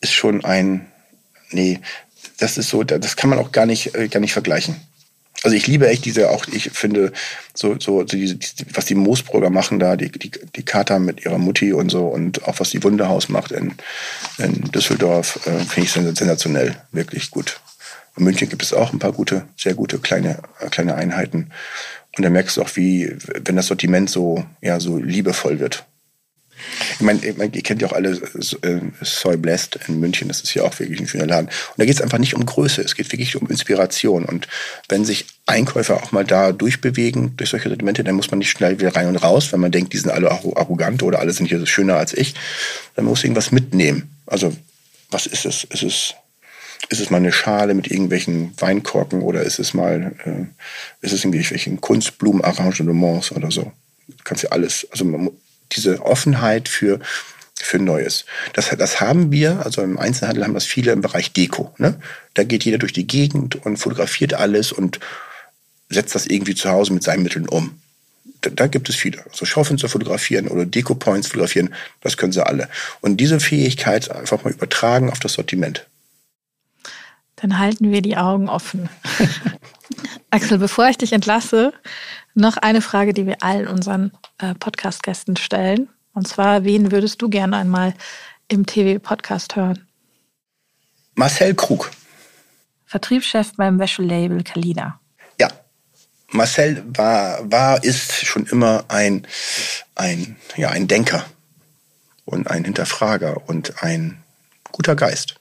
ist 0.00 0.14
schon 0.14 0.46
ein, 0.46 0.86
nee, 1.50 1.78
das 2.38 2.56
ist 2.56 2.70
so, 2.70 2.84
das 2.84 3.16
kann 3.16 3.28
man 3.28 3.38
auch 3.38 3.52
gar 3.52 3.66
nicht, 3.66 3.94
äh, 3.94 4.08
gar 4.08 4.20
nicht 4.20 4.32
vergleichen. 4.32 4.76
Also 5.42 5.54
ich 5.54 5.66
liebe 5.66 5.90
echt 5.90 6.06
diese, 6.06 6.30
auch 6.30 6.46
ich 6.46 6.70
finde, 6.70 7.12
so, 7.52 7.78
so, 7.78 8.02
diese, 8.02 8.38
was 8.72 8.86
die 8.86 8.94
Moosbrügger 8.94 9.50
machen 9.50 9.78
da, 9.78 9.96
die, 9.96 10.10
die, 10.10 10.30
die 10.56 10.64
Kater 10.64 10.98
mit 10.98 11.26
ihrer 11.26 11.36
Mutti 11.36 11.74
und 11.74 11.90
so 11.90 12.06
und 12.06 12.48
auch 12.48 12.60
was 12.60 12.70
die 12.70 12.82
Wunderhaus 12.82 13.28
macht 13.28 13.52
in, 13.52 13.74
in 14.38 14.72
Düsseldorf, 14.72 15.46
äh, 15.46 15.58
finde 15.66 15.82
ich 15.82 15.92
sensationell, 15.92 16.76
wirklich 16.92 17.30
gut. 17.30 17.60
In 18.16 18.24
München 18.24 18.48
gibt 18.48 18.62
es 18.62 18.72
auch 18.72 18.94
ein 18.94 18.98
paar 18.98 19.12
gute, 19.12 19.44
sehr 19.54 19.74
gute 19.74 19.98
kleine, 19.98 20.38
äh, 20.60 20.70
kleine 20.70 20.94
Einheiten. 20.94 21.50
Und 22.16 22.24
da 22.24 22.30
merkst 22.30 22.56
du 22.56 22.62
auch, 22.62 22.76
wie, 22.76 23.14
wenn 23.44 23.56
das 23.56 23.66
Sortiment 23.66 24.10
so, 24.10 24.44
ja, 24.60 24.80
so 24.80 24.98
liebevoll 24.98 25.58
wird. 25.60 25.84
Ich 26.94 27.00
meine, 27.00 27.20
ihr 27.24 27.62
kennt 27.62 27.82
ja 27.82 27.88
auch 27.88 27.92
alle 27.92 28.10
äh, 28.10 28.80
Soy 29.00 29.36
Blessed 29.36 29.80
in 29.88 29.98
München, 30.00 30.28
das 30.28 30.42
ist 30.42 30.54
ja 30.54 30.62
auch 30.62 30.78
wirklich 30.78 31.00
ein 31.00 31.08
schöner 31.08 31.26
Laden. 31.26 31.46
Und 31.46 31.78
da 31.78 31.84
geht 31.84 31.94
es 31.94 32.00
einfach 32.00 32.18
nicht 32.18 32.34
um 32.34 32.46
Größe, 32.46 32.82
es 32.82 32.94
geht 32.94 33.10
wirklich 33.12 33.34
um 33.36 33.48
Inspiration. 33.48 34.24
Und 34.24 34.48
wenn 34.88 35.04
sich 35.04 35.26
Einkäufer 35.46 35.96
auch 35.96 36.12
mal 36.12 36.24
da 36.24 36.52
durchbewegen 36.52 37.36
durch 37.36 37.50
solche 37.50 37.68
Sortimente, 37.68 38.04
dann 38.04 38.14
muss 38.14 38.30
man 38.30 38.38
nicht 38.38 38.50
schnell 38.50 38.78
wieder 38.78 38.94
rein 38.94 39.08
und 39.08 39.16
raus, 39.16 39.52
wenn 39.52 39.60
man 39.60 39.72
denkt, 39.72 39.92
die 39.92 39.98
sind 39.98 40.10
alle 40.10 40.30
arrogant 40.30 41.02
oder 41.02 41.18
alle 41.18 41.32
sind 41.32 41.46
hier 41.46 41.64
schöner 41.66 41.96
als 41.96 42.12
ich. 42.12 42.34
Dann 42.94 43.06
muss 43.06 43.24
irgendwas 43.24 43.50
mitnehmen. 43.50 44.14
Also, 44.26 44.54
was 45.10 45.26
ist 45.26 45.44
es? 45.44 45.66
Es 45.70 46.14
es 46.90 47.10
mal 47.10 47.18
eine 47.18 47.32
Schale 47.32 47.74
mit 47.74 47.90
irgendwelchen 47.90 48.52
Weinkorken 48.58 49.22
oder 49.22 49.42
ist 49.42 49.58
es 49.58 49.74
mal, 49.74 50.14
äh, 50.24 51.04
ist 51.04 51.12
es 51.12 51.24
irgendwelchen 51.24 51.80
Kunstblumenarrangements 51.80 53.32
oder 53.32 53.50
so? 53.50 53.72
Kannst 54.24 54.42
ja 54.42 54.50
alles, 54.50 54.86
also 54.90 55.04
man, 55.04 55.30
diese 55.72 56.04
Offenheit 56.04 56.68
für, 56.68 57.00
für 57.54 57.78
Neues. 57.78 58.24
Das, 58.52 58.68
das 58.76 59.00
haben 59.00 59.32
wir, 59.32 59.64
also 59.64 59.82
im 59.82 59.98
Einzelhandel 59.98 60.44
haben 60.44 60.54
das 60.54 60.64
viele 60.64 60.92
im 60.92 61.00
Bereich 61.00 61.32
Deko. 61.32 61.72
Ne? 61.78 61.98
Da 62.34 62.44
geht 62.44 62.64
jeder 62.64 62.78
durch 62.78 62.92
die 62.92 63.06
Gegend 63.06 63.64
und 63.64 63.78
fotografiert 63.78 64.34
alles 64.34 64.72
und 64.72 65.00
setzt 65.88 66.14
das 66.14 66.26
irgendwie 66.26 66.54
zu 66.54 66.70
Hause 66.70 66.92
mit 66.92 67.02
seinen 67.02 67.22
Mitteln 67.22 67.48
um. 67.48 67.78
Da, 68.40 68.50
da 68.50 68.66
gibt 68.66 68.88
es 68.88 68.96
viele. 68.96 69.18
So 69.32 69.46
also 69.46 69.76
zu 69.76 69.88
fotografieren 69.88 70.48
oder 70.48 70.66
Deko-Points 70.66 71.28
fotografieren, 71.28 71.74
das 72.00 72.16
können 72.16 72.32
sie 72.32 72.44
alle. 72.44 72.68
Und 73.00 73.18
diese 73.18 73.40
Fähigkeit 73.40 74.10
einfach 74.10 74.42
mal 74.42 74.52
übertragen 74.52 75.10
auf 75.10 75.20
das 75.20 75.34
Sortiment. 75.34 75.86
Dann 77.42 77.58
halten 77.58 77.90
wir 77.90 78.02
die 78.02 78.16
Augen 78.16 78.48
offen. 78.48 78.88
Axel, 80.30 80.58
bevor 80.58 80.88
ich 80.88 80.96
dich 80.96 81.12
entlasse, 81.12 81.72
noch 82.34 82.56
eine 82.56 82.80
Frage, 82.80 83.12
die 83.12 83.26
wir 83.26 83.42
allen 83.42 83.66
unseren 83.66 84.12
äh, 84.38 84.54
Podcast-Gästen 84.54 85.36
stellen. 85.36 85.88
Und 86.14 86.28
zwar, 86.28 86.62
wen 86.62 86.92
würdest 86.92 87.20
du 87.20 87.28
gerne 87.28 87.56
einmal 87.56 87.94
im 88.46 88.64
TV-Podcast 88.64 89.56
hören? 89.56 89.88
Marcel 91.16 91.56
Krug. 91.56 91.90
Vertriebschef 92.86 93.54
beim 93.56 93.80
Wäschelabel 93.80 94.44
Kalina. 94.44 95.00
Ja. 95.40 95.48
Marcel 96.30 96.84
war, 96.96 97.50
war, 97.50 97.82
ist 97.82 98.24
schon 98.24 98.46
immer 98.46 98.84
ein, 98.86 99.26
ein, 99.96 100.36
ja, 100.56 100.70
ein 100.70 100.86
Denker 100.86 101.26
und 102.24 102.48
ein 102.48 102.64
Hinterfrager 102.64 103.48
und 103.48 103.82
ein 103.82 104.22
guter 104.70 104.94
Geist. 104.94 105.40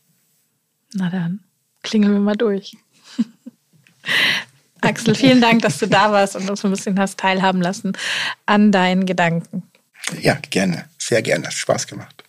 Na 0.93 1.09
dann, 1.09 1.41
klingeln 1.83 2.13
wir 2.13 2.19
mal 2.19 2.35
durch. 2.35 2.75
Axel, 4.81 5.13
vielen 5.13 5.41
Dank, 5.41 5.61
dass 5.61 5.77
du 5.77 5.87
da 5.87 6.11
warst 6.11 6.35
und 6.35 6.49
uns 6.49 6.65
ein 6.65 6.71
bisschen 6.71 6.99
hast 6.99 7.19
teilhaben 7.19 7.61
lassen 7.61 7.93
an 8.45 8.71
deinen 8.71 9.05
Gedanken. 9.05 9.63
Ja, 10.21 10.37
gerne. 10.49 10.85
Sehr 10.97 11.21
gerne. 11.21 11.45
Hat 11.45 11.53
Spaß 11.53 11.87
gemacht. 11.87 12.23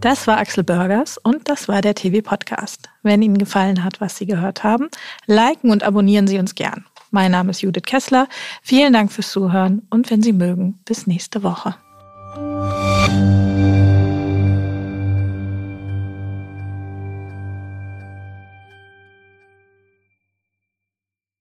Das 0.00 0.26
war 0.26 0.38
Axel 0.38 0.64
Burgers 0.64 1.18
und 1.18 1.48
das 1.50 1.68
war 1.68 1.82
der 1.82 1.94
TV-Podcast. 1.94 2.88
Wenn 3.02 3.20
Ihnen 3.20 3.36
gefallen 3.36 3.84
hat, 3.84 4.00
was 4.00 4.16
Sie 4.16 4.24
gehört 4.24 4.64
haben, 4.64 4.88
liken 5.26 5.70
und 5.70 5.82
abonnieren 5.82 6.26
Sie 6.26 6.38
uns 6.38 6.54
gern. 6.54 6.86
Mein 7.10 7.32
Name 7.32 7.50
ist 7.50 7.60
Judith 7.60 7.82
Kessler. 7.84 8.28
Vielen 8.62 8.94
Dank 8.94 9.12
fürs 9.12 9.30
Zuhören 9.30 9.82
und 9.90 10.10
wenn 10.10 10.22
Sie 10.22 10.32
mögen, 10.32 10.78
bis 10.86 11.06
nächste 11.06 11.42
Woche. 11.42 11.74